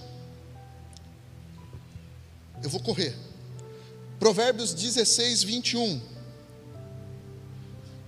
[2.63, 3.15] Eu vou correr.
[4.19, 6.01] Provérbios 16, 21.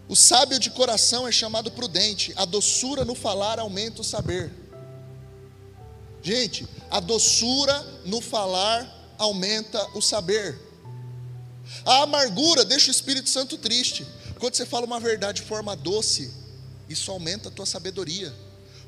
[0.08, 4.52] O sábio de coração é chamado prudente, a doçura no falar aumenta o saber.
[6.22, 8.88] Gente, a doçura no falar
[9.18, 10.60] aumenta o saber.
[11.86, 14.06] A amargura deixa o Espírito Santo triste.
[14.40, 16.32] Quando você fala uma verdade de forma doce,
[16.88, 18.34] isso aumenta a tua sabedoria.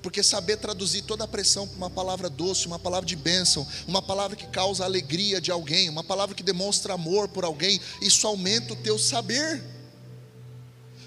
[0.05, 4.03] Porque saber traduzir toda a pressão para uma palavra doce, uma palavra de bênção, uma
[4.03, 8.73] palavra que causa alegria de alguém, uma palavra que demonstra amor por alguém, isso aumenta
[8.73, 9.63] o teu saber.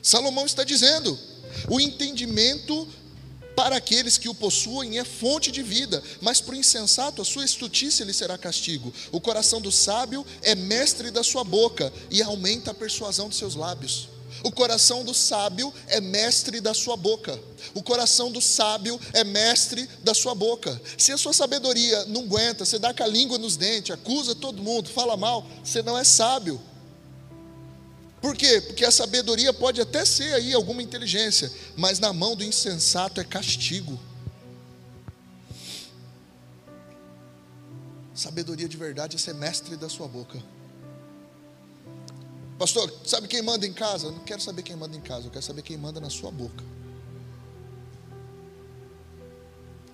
[0.03, 1.16] Salomão está dizendo:
[1.68, 2.88] o entendimento
[3.55, 7.44] para aqueles que o possuem é fonte de vida, mas para o insensato a sua
[7.44, 8.92] estutice lhe será castigo.
[9.12, 13.55] O coração do sábio é mestre da sua boca e aumenta a persuasão dos seus
[13.55, 14.09] lábios.
[14.43, 17.39] O coração do sábio é mestre da sua boca.
[17.74, 20.80] O coração do sábio é mestre da sua boca.
[20.97, 24.62] Se a sua sabedoria não aguenta, você dá com a língua nos dentes, acusa todo
[24.62, 26.61] mundo, fala mal, você não é sábio.
[28.20, 28.61] Por quê?
[28.61, 33.24] Porque a sabedoria pode até ser aí alguma inteligência, mas na mão do insensato é
[33.24, 33.99] castigo.
[38.14, 40.43] Sabedoria de verdade é ser mestre da sua boca.
[42.59, 44.09] Pastor, sabe quem manda em casa?
[44.09, 46.30] Eu não quero saber quem manda em casa, eu quero saber quem manda na sua
[46.30, 46.64] boca.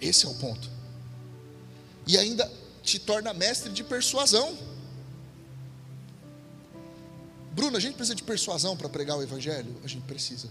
[0.00, 0.70] Esse é o ponto.
[2.06, 2.50] E ainda
[2.82, 4.56] te torna mestre de persuasão.
[7.52, 9.74] Bruno, a gente precisa de persuasão para pregar o Evangelho?
[9.84, 10.48] A gente precisa.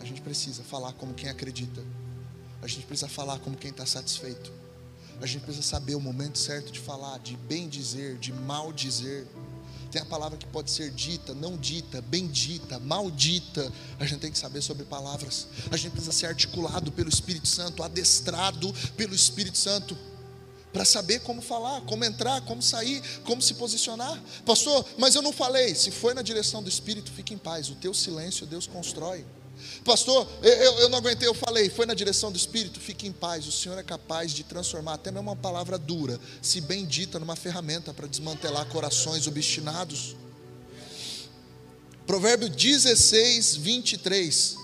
[0.00, 1.82] A gente precisa falar como quem acredita.
[2.60, 4.52] A gente precisa falar como quem está satisfeito.
[5.20, 9.26] A gente precisa saber o momento certo de falar, de bem dizer, de mal dizer.
[9.94, 13.72] Tem a palavra que pode ser dita, não dita, bendita, maldita.
[14.00, 15.46] A gente tem que saber sobre palavras.
[15.70, 19.96] A gente precisa ser articulado pelo Espírito Santo, adestrado pelo Espírito Santo
[20.72, 24.20] para saber como falar, como entrar, como sair, como se posicionar.
[24.44, 25.76] Pastor, mas eu não falei.
[25.76, 27.70] Se foi na direção do Espírito, fique em paz.
[27.70, 29.24] O teu silêncio Deus constrói.
[29.84, 33.46] Pastor, eu, eu, não aguentei, eu falei, foi na direção do Espírito, fique em paz.
[33.46, 37.92] O Senhor é capaz de transformar até mesmo uma palavra dura, se bendita, numa ferramenta
[37.92, 40.16] para desmantelar corações obstinados.
[42.06, 44.56] Provérbio 16, 23.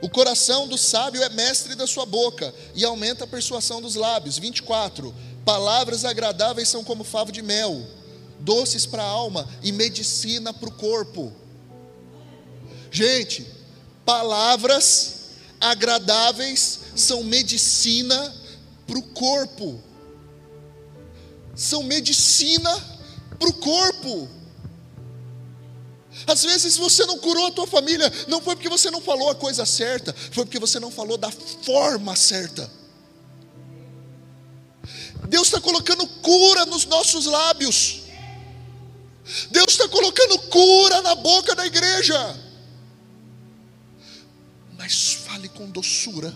[0.00, 4.38] O coração do sábio é mestre da sua boca e aumenta a persuasão dos lábios.
[4.38, 5.14] 24.
[5.44, 7.86] Palavras agradáveis são como favo de mel,
[8.40, 11.32] doces para a alma e medicina para o corpo.
[12.94, 13.44] Gente,
[14.06, 15.14] palavras
[15.60, 18.32] agradáveis são medicina
[18.86, 19.82] para o corpo.
[21.56, 22.70] São medicina
[23.36, 24.28] para o corpo.
[26.24, 29.34] Às vezes você não curou a tua família, não foi porque você não falou a
[29.34, 32.70] coisa certa, foi porque você não falou da forma certa.
[35.28, 38.02] Deus está colocando cura nos nossos lábios.
[39.50, 42.43] Deus está colocando cura na boca da igreja
[44.84, 46.34] mas fale com doçura.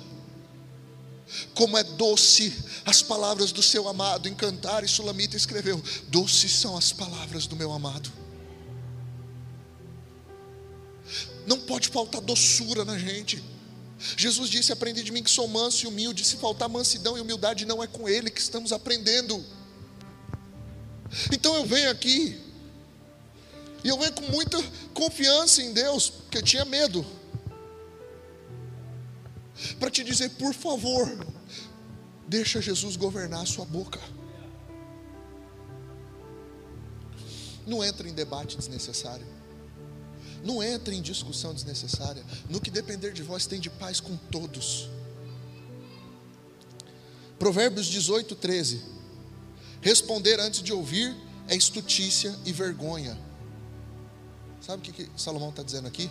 [1.54, 2.50] Como é doce
[2.86, 4.26] as palavras do seu amado.
[4.26, 8.10] Em Cantar e Sulamita escreveu: Doces são as palavras do meu amado.
[11.46, 13.44] Não pode faltar doçura na gente.
[14.16, 16.24] Jesus disse: Aprende de mim que sou manso e humilde.
[16.24, 19.44] Se faltar mansidão e humildade, não é com Ele que estamos aprendendo.
[21.30, 22.40] Então eu venho aqui,
[23.84, 24.58] e eu venho com muita
[24.94, 27.17] confiança em Deus, porque eu tinha medo
[29.78, 31.26] para te dizer, por favor,
[32.26, 34.00] deixa Jesus governar a sua boca.
[37.66, 39.26] Não entre em debate desnecessário.
[40.44, 42.24] Não entre em discussão desnecessária.
[42.48, 44.88] No que depender de vós, tem de paz com todos.
[47.38, 48.82] Provérbios 18, 13.
[49.82, 51.14] Responder antes de ouvir
[51.46, 53.18] é estutícia e vergonha.
[54.60, 56.10] Sabe o que, que Salomão está dizendo aqui?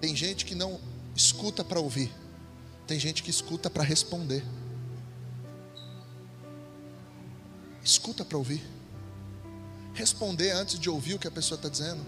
[0.00, 0.80] Tem gente que não
[1.14, 2.12] escuta para ouvir
[2.86, 4.44] tem gente que escuta para responder.
[7.82, 8.62] Escuta para ouvir.
[9.92, 12.04] Responder antes de ouvir o que a pessoa está dizendo.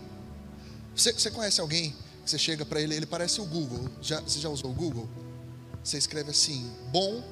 [0.94, 3.90] Você, você, conhece alguém que você chega para ele, ele parece o Google.
[4.00, 5.08] Já, você já usou o Google?
[5.84, 7.22] Você escreve assim, bom,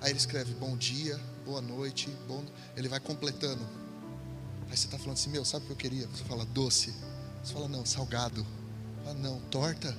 [0.00, 2.42] aí ele escreve bom dia, boa noite, bom.
[2.76, 3.62] Ele vai completando.
[4.70, 6.06] Aí você está falando assim, meu, sabe o que eu queria?
[6.06, 6.94] Você fala doce.
[7.42, 8.46] Você fala, não, salgado.
[9.02, 9.94] Fala, não, torta.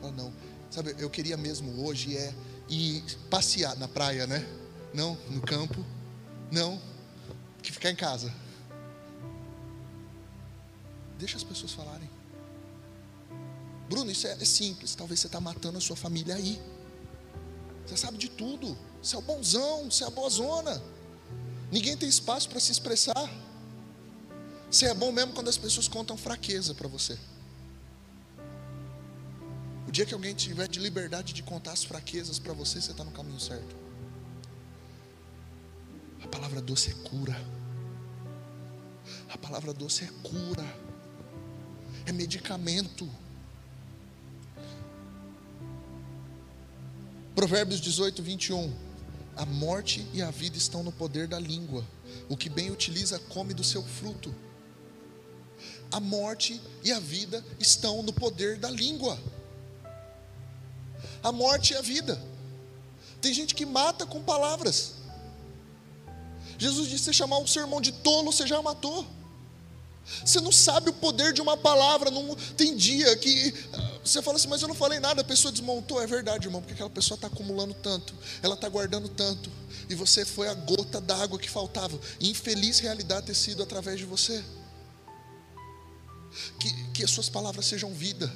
[0.00, 0.32] Fala, não.
[0.74, 2.34] Sabe, eu queria mesmo hoje é
[2.68, 4.44] ir passear na praia, né?
[4.92, 5.86] Não, no campo.
[6.50, 6.82] Não,
[7.62, 8.34] que ficar em casa.
[11.16, 12.10] Deixa as pessoas falarem.
[13.88, 14.96] Bruno, isso é, é simples.
[14.96, 16.60] Talvez você está matando a sua família aí.
[17.86, 18.76] Você sabe de tudo.
[19.00, 20.82] Você é o bonzão, você é a boa zona.
[21.70, 23.30] Ninguém tem espaço para se expressar.
[24.68, 27.16] Você é bom mesmo quando as pessoas contam fraqueza para você.
[29.94, 33.12] Dia que alguém tiver de liberdade de contar as fraquezas para você, você está no
[33.12, 33.76] caminho certo.
[36.20, 37.40] A palavra doce é cura.
[39.28, 40.64] A palavra doce é cura.
[42.06, 43.08] É medicamento.
[47.36, 48.74] Provérbios 18, 21.
[49.36, 51.86] A morte e a vida estão no poder da língua.
[52.28, 54.34] O que bem utiliza, come do seu fruto.
[55.92, 59.16] A morte e a vida estão no poder da língua.
[61.24, 62.20] A morte e a vida.
[63.20, 64.92] Tem gente que mata com palavras.
[66.58, 69.04] Jesus disse: você chamar um sermão de tolo, você já matou.
[70.24, 72.10] Você não sabe o poder de uma palavra.
[72.10, 75.50] Não, tem dia que ah, você fala assim, mas eu não falei nada, a pessoa
[75.50, 76.00] desmontou.
[76.00, 79.50] É verdade, irmão, porque aquela pessoa está acumulando tanto, ela está guardando tanto,
[79.88, 81.98] e você foi a gota d'água que faltava.
[82.20, 84.44] Infeliz realidade ter sido através de você.
[86.60, 88.30] Que, que as suas palavras sejam vida.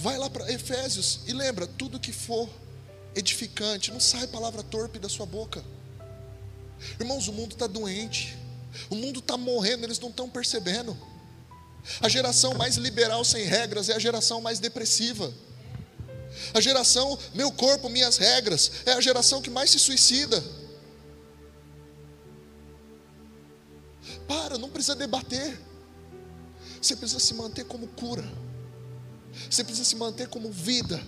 [0.00, 2.48] Vai lá para Efésios e lembra: tudo que for
[3.14, 5.62] edificante, não sai palavra torpe da sua boca.
[6.98, 8.36] Irmãos, o mundo está doente.
[8.88, 10.96] O mundo está morrendo, eles não estão percebendo.
[12.00, 15.32] A geração mais liberal sem regras é a geração mais depressiva.
[16.54, 20.42] A geração, meu corpo, minhas regras, é a geração que mais se suicida.
[24.26, 25.60] Para, não precisa debater.
[26.80, 28.24] Você precisa se manter como cura.
[29.48, 31.00] Você precisa se manter como vida.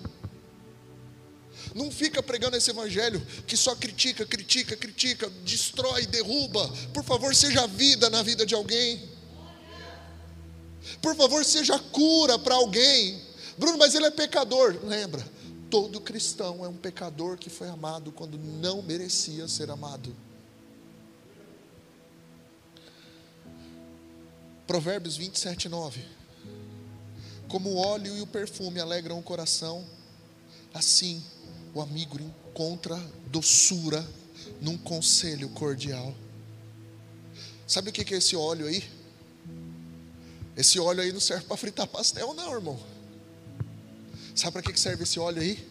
[1.74, 6.68] Não fica pregando esse evangelho que só critica, critica, critica, destrói, derruba.
[6.92, 9.08] Por favor, seja vida na vida de alguém.
[11.00, 13.20] Por favor, seja cura para alguém.
[13.56, 14.78] Bruno, mas ele é pecador.
[14.82, 15.26] Lembra,
[15.70, 20.14] todo cristão é um pecador que foi amado quando não merecia ser amado.
[24.66, 26.21] Provérbios 27, 9.
[27.52, 29.86] Como o óleo e o perfume alegram o coração,
[30.72, 31.22] assim
[31.74, 32.96] o amigo encontra
[33.26, 34.08] doçura
[34.58, 36.14] num conselho cordial.
[37.66, 38.82] Sabe o que é esse óleo aí?
[40.56, 42.82] Esse óleo aí não serve para fritar pastel, não, irmão.
[44.34, 45.62] Sabe para que serve esse óleo aí?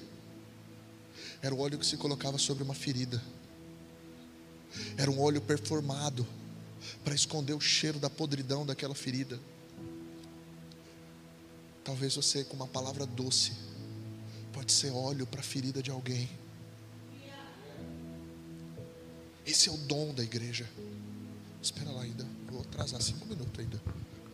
[1.42, 3.20] Era o óleo que se colocava sobre uma ferida.
[4.98, 6.28] Era um óleo performado
[7.04, 9.40] para esconder o cheiro da podridão daquela ferida.
[11.84, 13.54] Talvez você, com uma palavra doce,
[14.54, 16.30] pode ser óleo para a ferida de alguém.
[19.46, 20.70] Esse é o dom da igreja.
[21.62, 23.82] Espera lá ainda, vou atrasar cinco minutos ainda.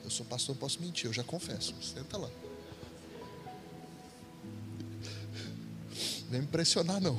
[0.03, 1.73] Eu sou pastor, não posso mentir, eu já confesso.
[1.81, 2.29] Senta lá.
[6.29, 7.17] Vem me pressionar, não.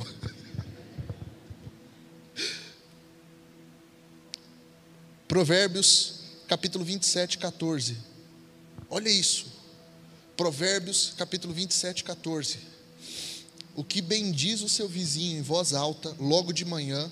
[5.26, 7.96] Provérbios, capítulo 27, 14.
[8.88, 9.47] Olha isso.
[10.38, 12.58] Provérbios, capítulo 27, 14.
[13.74, 17.10] O que bendiz o seu vizinho em voz alta, logo de manhã,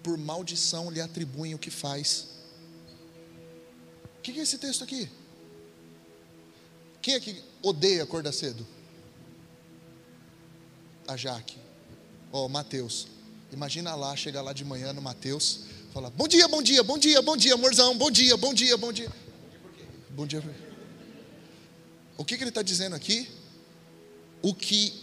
[0.00, 2.28] por maldição lhe atribuem o que faz.
[4.16, 5.10] O que é esse texto aqui?
[7.02, 8.64] Quem é que odeia acordar cedo?
[11.08, 11.56] A Jaque.
[12.30, 13.08] Ó, oh, Mateus.
[13.50, 17.20] Imagina lá, chega lá de manhã no Mateus, fala: Bom dia, bom dia, bom dia,
[17.22, 19.12] bom dia, amorzão, bom dia, bom dia, bom dia.
[20.10, 20.71] Bom dia.
[22.22, 23.28] O que, que ele está dizendo aqui?
[24.40, 24.94] O que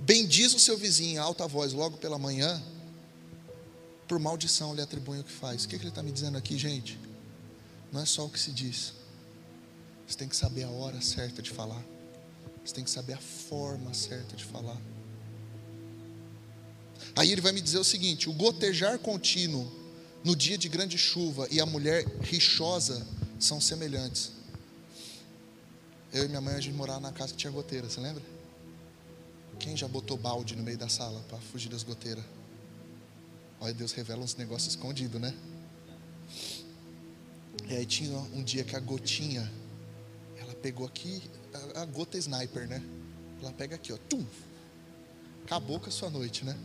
[0.00, 2.60] bendiz o seu vizinho em alta voz logo pela manhã,
[4.08, 5.62] por maldição lhe atribui o que faz.
[5.62, 6.98] O que, que ele está me dizendo aqui, gente?
[7.92, 8.94] Não é só o que se diz.
[10.08, 11.84] Você tem que saber a hora certa de falar.
[12.64, 14.80] Você tem que saber a forma certa de falar.
[17.14, 19.70] Aí ele vai me dizer o seguinte: o gotejar contínuo
[20.24, 23.06] no dia de grande chuva e a mulher rixosa
[23.38, 24.36] são semelhantes.
[26.12, 28.22] Eu e minha mãe a gente morava na casa que tinha goteira, você lembra?
[29.58, 32.24] Quem já botou balde no meio da sala para fugir das goteiras?
[33.60, 35.34] Olha, Deus revela uns negócios escondidos, né?
[37.68, 39.50] E aí tinha um dia que a gotinha,
[40.38, 41.22] ela pegou aqui,
[41.74, 42.82] a, a gota sniper, né?
[43.42, 44.24] Ela pega aqui, ó, tum.
[45.44, 46.56] Acabou com a sua noite, né?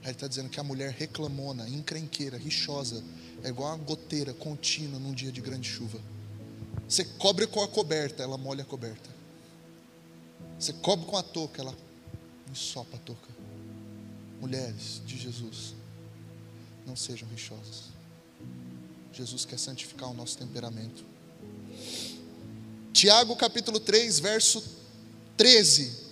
[0.00, 3.04] Aí ele está dizendo que a mulher reclamona, encrenqueira, rixosa,
[3.42, 6.00] é igual uma goteira contínua num dia de grande chuva.
[6.88, 9.10] Você cobre com a coberta, ela molha a coberta.
[10.58, 11.74] Você cobre com a touca, ela
[12.50, 13.28] ensopa a touca.
[14.40, 15.74] Mulheres de Jesus,
[16.86, 17.84] não sejam rixosas.
[19.12, 21.04] Jesus quer santificar o nosso temperamento.
[22.92, 24.62] Tiago capítulo 3, verso
[25.36, 26.02] 13.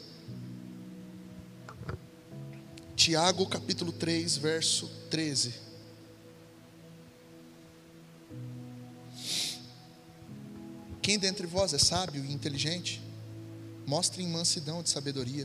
[2.96, 5.69] Tiago capítulo 3, verso 13.
[11.10, 13.02] Quem dentre vós é sábio e inteligente?
[13.84, 15.44] Mostre em mansidão de sabedoria,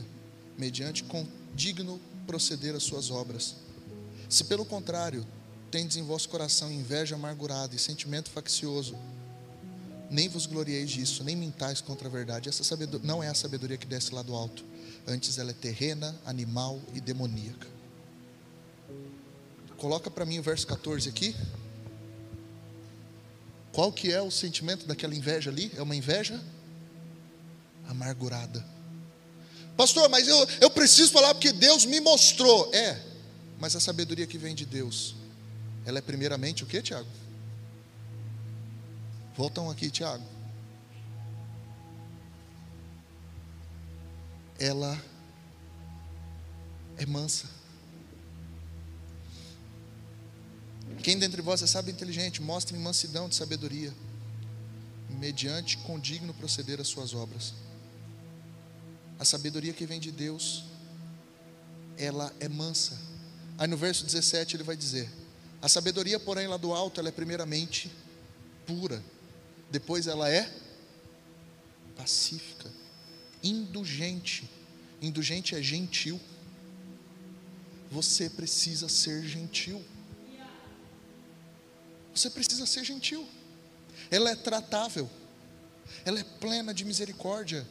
[0.56, 3.56] mediante com digno proceder as suas obras.
[4.28, 5.26] Se pelo contrário,
[5.68, 8.96] tendes em vosso coração inveja amargurada e sentimento faccioso,
[10.08, 12.48] nem vos glorieis disso, nem mintais contra a verdade.
[12.48, 14.64] Essa sabedoria, não é a sabedoria que desce lá do alto,
[15.04, 17.66] antes ela é terrena, animal e demoníaca.
[19.76, 21.34] Coloca para mim o verso 14 aqui.
[23.76, 25.70] Qual que é o sentimento daquela inveja ali?
[25.76, 26.42] É uma inveja
[27.86, 28.64] amargurada.
[29.76, 32.74] Pastor, mas eu, eu preciso falar porque Deus me mostrou.
[32.74, 32.98] É,
[33.60, 35.14] mas a sabedoria que vem de Deus,
[35.84, 37.06] ela é primeiramente o que, Tiago?
[39.36, 40.24] Voltam aqui, Tiago.
[44.58, 44.98] Ela
[46.96, 47.55] é mansa.
[51.02, 53.92] Quem dentre vós é sábio e inteligente, mostre mansidão de sabedoria,
[55.08, 57.54] mediante condigno proceder as suas obras.
[59.18, 60.64] A sabedoria que vem de Deus,
[61.96, 62.98] ela é mansa.
[63.56, 65.08] Aí no verso 17 ele vai dizer:
[65.62, 67.90] A sabedoria, porém, lá do alto, ela é primeiramente
[68.66, 69.02] pura,
[69.70, 70.52] depois ela é
[71.96, 72.70] pacífica,
[73.42, 74.48] indulgente.
[75.00, 76.20] Indulgente é gentil.
[77.90, 79.82] Você precisa ser gentil.
[82.16, 83.28] Você precisa ser gentil.
[84.10, 85.08] Ela é tratável.
[86.04, 87.66] Ela é plena de misericórdia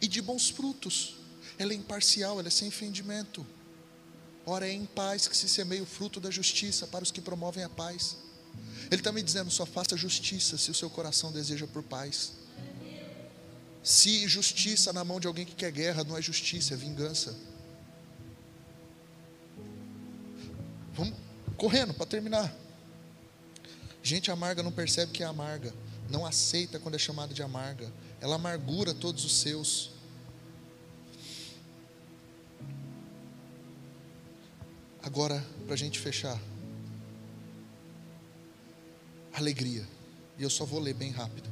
[0.00, 1.16] e de bons frutos.
[1.58, 3.46] Ela é imparcial, ela é sem ofendimento.
[4.46, 7.64] Ora, é em paz que se semeia o fruto da justiça para os que promovem
[7.64, 8.16] a paz.
[8.90, 12.32] Ele está me dizendo: só faça justiça se o seu coração deseja por paz.
[13.82, 17.36] Se justiça na mão de alguém que quer guerra não é justiça, é vingança.
[20.94, 21.14] Vamos
[21.56, 22.65] correndo para terminar.
[24.06, 25.74] Gente amarga não percebe que é amarga,
[26.08, 29.90] não aceita quando é chamada de amarga, ela amargura todos os seus.
[35.02, 36.40] Agora, para a gente fechar,
[39.32, 39.84] alegria,
[40.38, 41.50] e eu só vou ler bem rápido.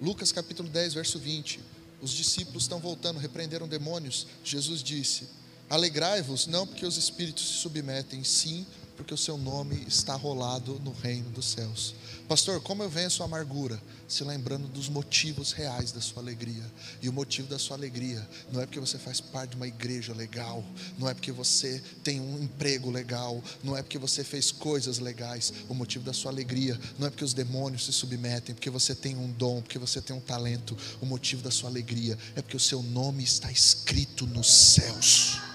[0.00, 1.60] Lucas capítulo 10, verso 20.
[2.00, 4.28] Os discípulos estão voltando, repreenderam demônios.
[4.42, 5.28] Jesus disse:
[5.68, 8.66] Alegrai-vos, não porque os espíritos se submetem, sim
[8.96, 11.94] porque o seu nome está rolado no reino dos céus.
[12.28, 13.80] Pastor, como eu venço a amargura?
[14.08, 16.62] Se lembrando dos motivos reais da sua alegria.
[17.00, 20.14] E o motivo da sua alegria não é porque você faz parte de uma igreja
[20.14, 20.64] legal,
[20.98, 25.52] não é porque você tem um emprego legal, não é porque você fez coisas legais.
[25.68, 29.16] O motivo da sua alegria não é porque os demônios se submetem, porque você tem
[29.16, 30.76] um dom, porque você tem um talento.
[31.00, 35.51] O motivo da sua alegria é porque o seu nome está escrito nos céus.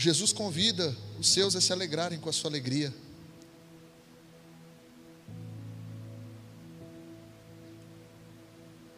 [0.00, 2.90] Jesus convida os seus a se alegrarem com a sua alegria.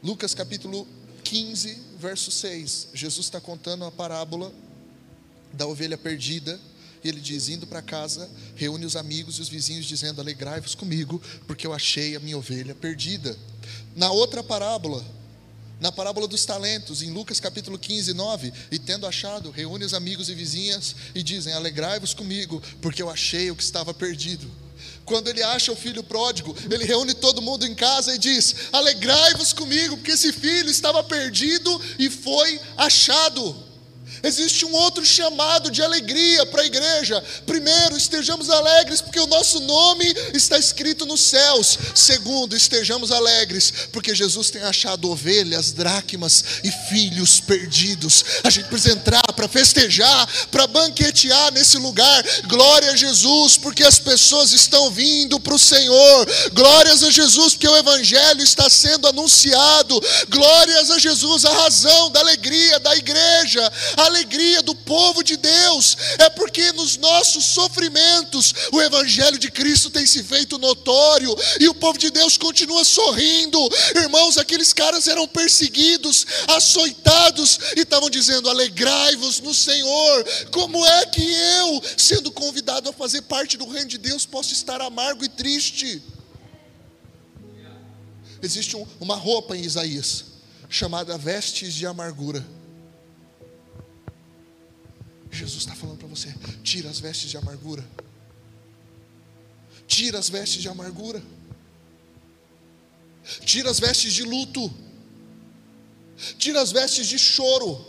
[0.00, 0.86] Lucas capítulo
[1.24, 2.90] 15, verso 6.
[2.94, 4.54] Jesus está contando a parábola
[5.52, 6.60] da ovelha perdida.
[7.02, 11.20] E ele diz: indo para casa, reúne os amigos e os vizinhos, dizendo: Alegrai-vos comigo,
[11.48, 13.36] porque eu achei a minha ovelha perdida.
[13.96, 15.04] Na outra parábola,
[15.82, 20.28] na parábola dos talentos, em Lucas capítulo 15, 9, e tendo achado, reúne os amigos
[20.28, 24.48] e vizinhas e dizem: Alegrai-vos comigo, porque eu achei o que estava perdido.
[25.04, 29.52] Quando ele acha o filho pródigo, ele reúne todo mundo em casa e diz: Alegrai-vos
[29.52, 33.71] comigo, porque esse filho estava perdido e foi achado.
[34.22, 37.22] Existe um outro chamado de alegria para a igreja.
[37.44, 41.76] Primeiro, estejamos alegres porque o nosso nome está escrito nos céus.
[41.94, 48.24] Segundo, estejamos alegres porque Jesus tem achado ovelhas, dracmas e filhos perdidos.
[48.44, 52.24] A gente precisa entrar para festejar, para banquetear nesse lugar.
[52.46, 56.26] Glória a Jesus, porque as pessoas estão vindo para o Senhor.
[56.52, 60.00] Glórias a Jesus, porque o Evangelho está sendo anunciado.
[60.28, 63.72] Glórias a Jesus, a razão da alegria da igreja.
[63.96, 69.90] A alegria do povo de Deus é porque nos nossos sofrimentos o Evangelho de Cristo
[69.90, 73.58] tem se feito notório e o povo de Deus continua sorrindo.
[73.96, 80.24] Irmãos, aqueles caras eram perseguidos, açoitados e estavam dizendo: alegrai-vos no Senhor.
[80.50, 84.80] Como é que eu, sendo convidado a fazer parte do reino de Deus, posso estar
[84.80, 86.02] amargo e triste?
[88.42, 90.24] Existe um, uma roupa em Isaías
[90.68, 92.44] chamada vestes de amargura.
[95.32, 96.32] Jesus está falando para você:
[96.62, 97.84] tira as vestes de amargura.
[99.86, 101.22] Tira as vestes de amargura.
[103.44, 104.72] Tira as vestes de luto.
[106.38, 107.84] Tira as vestes de choro.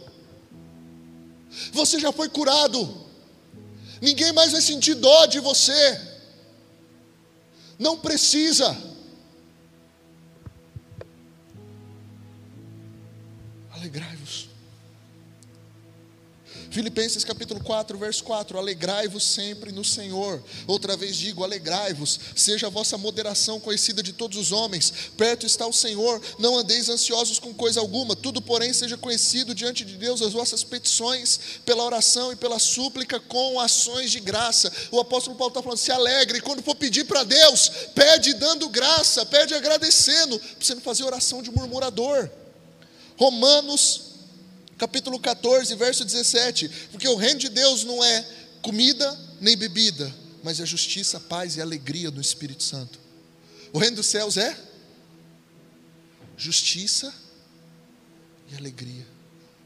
[1.73, 3.03] Você já foi curado.
[4.01, 6.01] Ninguém mais vai sentir dó de você.
[7.77, 8.75] Não precisa.
[13.71, 14.52] Alegrai-vos.
[16.73, 20.43] Filipenses capítulo 4, verso 4: Alegrai-vos sempre no Senhor.
[20.65, 24.91] Outra vez digo: alegrai-vos, seja a vossa moderação conhecida de todos os homens.
[25.15, 29.85] Perto está o Senhor, não andeis ansiosos com coisa alguma, tudo, porém, seja conhecido diante
[29.85, 34.73] de Deus as vossas petições, pela oração e pela súplica, com ações de graça.
[34.89, 39.23] O apóstolo Paulo está falando: se alegre, quando for pedir para Deus, pede dando graça,
[39.27, 42.27] pede agradecendo, para você não fazer oração de murmurador.
[43.15, 44.12] Romanos
[44.83, 46.69] capítulo 14, verso 17.
[46.91, 48.21] Porque o reino de Deus não é
[48.61, 52.99] comida nem bebida, mas é justiça, paz e alegria do Espírito Santo.
[53.71, 54.57] O reino dos céus é
[56.35, 57.13] justiça
[58.51, 59.07] e alegria.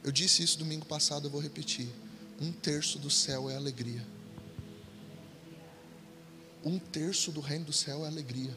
[0.03, 1.89] Eu disse isso domingo passado, eu vou repetir.
[2.39, 4.06] Um terço do céu é alegria.
[6.64, 8.56] Um terço do reino do céu é alegria.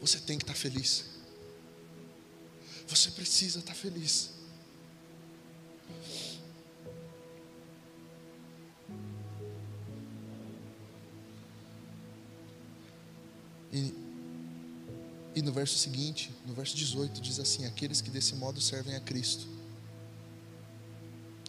[0.00, 1.09] Você tem que estar feliz.
[2.90, 4.30] Você precisa estar feliz.
[13.72, 13.94] E,
[15.36, 19.00] e no verso seguinte, no verso 18, diz assim: Aqueles que desse modo servem a
[19.00, 19.46] Cristo,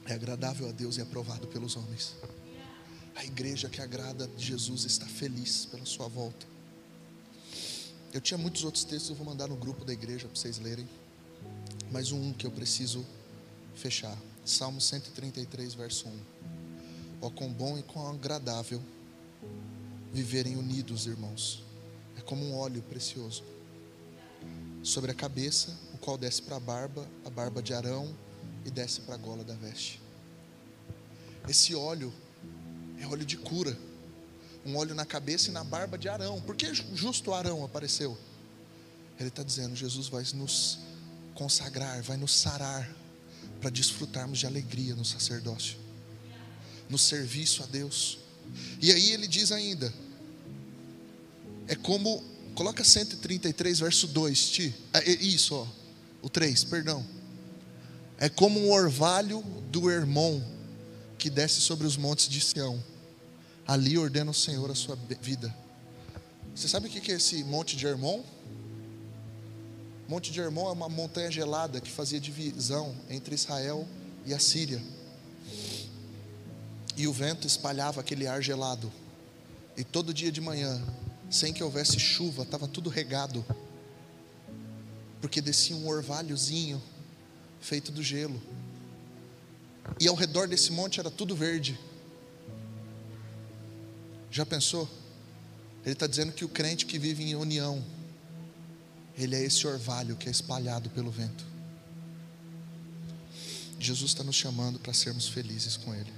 [0.06, 2.14] é agradável a Deus e aprovado pelos homens.
[3.16, 6.46] A igreja que agrada a Jesus está feliz pela sua volta.
[8.14, 10.88] Eu tinha muitos outros textos, eu vou mandar no grupo da igreja para vocês lerem
[11.92, 13.06] mais um que eu preciso
[13.76, 14.18] fechar.
[14.46, 16.20] Salmo 133, verso 1.
[17.22, 18.82] Ó, quão bom e quão agradável
[20.14, 21.64] viverem unidos, irmãos.
[22.18, 23.44] É como um óleo precioso
[24.82, 28.16] sobre a cabeça, o qual desce para a barba, a barba de Arão,
[28.66, 30.02] e desce para a gola da veste.
[31.48, 32.14] Esse óleo
[33.02, 33.78] é óleo de cura.
[34.66, 36.40] Um óleo na cabeça e na barba de Arão.
[36.40, 38.18] Por que justo Arão apareceu?
[39.20, 40.80] Ele está dizendo: Jesus vai nos
[41.36, 42.90] consagrar, vai nos sarar
[43.60, 45.78] para desfrutarmos de alegria no sacerdócio,
[46.90, 48.20] no serviço a Deus.
[48.82, 49.94] E aí ele diz ainda:
[51.68, 52.24] é como,
[52.56, 55.68] coloca 133, verso 2, Ti, é, é isso, ó,
[56.22, 57.06] o 3, perdão.
[58.18, 59.42] É como um orvalho
[59.72, 60.42] do Hermon
[61.18, 62.84] que desce sobre os montes de Sião.
[63.68, 65.56] Ali ordena o Senhor a sua vida.
[66.56, 68.24] Você sabe o que é esse monte de Hermon?
[70.12, 73.88] Monte de Hermon é uma montanha gelada que fazia divisão entre Israel
[74.26, 74.84] e a Síria.
[76.98, 78.92] E o vento espalhava aquele ar gelado.
[79.78, 80.84] E todo dia de manhã,
[81.30, 83.46] sem que houvesse chuva, estava tudo regado.
[85.22, 86.84] Porque descia um orvalhozinho
[87.62, 88.44] feito do gelo.
[89.98, 91.80] E ao redor desse monte era tudo verde.
[94.30, 94.90] Já pensou?
[95.86, 97.82] Ele está dizendo que o crente que vive em união,
[99.24, 101.46] ele é esse orvalho que é espalhado pelo vento.
[103.80, 106.12] Jesus está nos chamando para sermos felizes com Ele.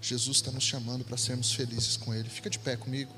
[0.00, 2.28] Jesus está nos chamando para sermos felizes com Ele.
[2.28, 3.12] Fica de pé comigo.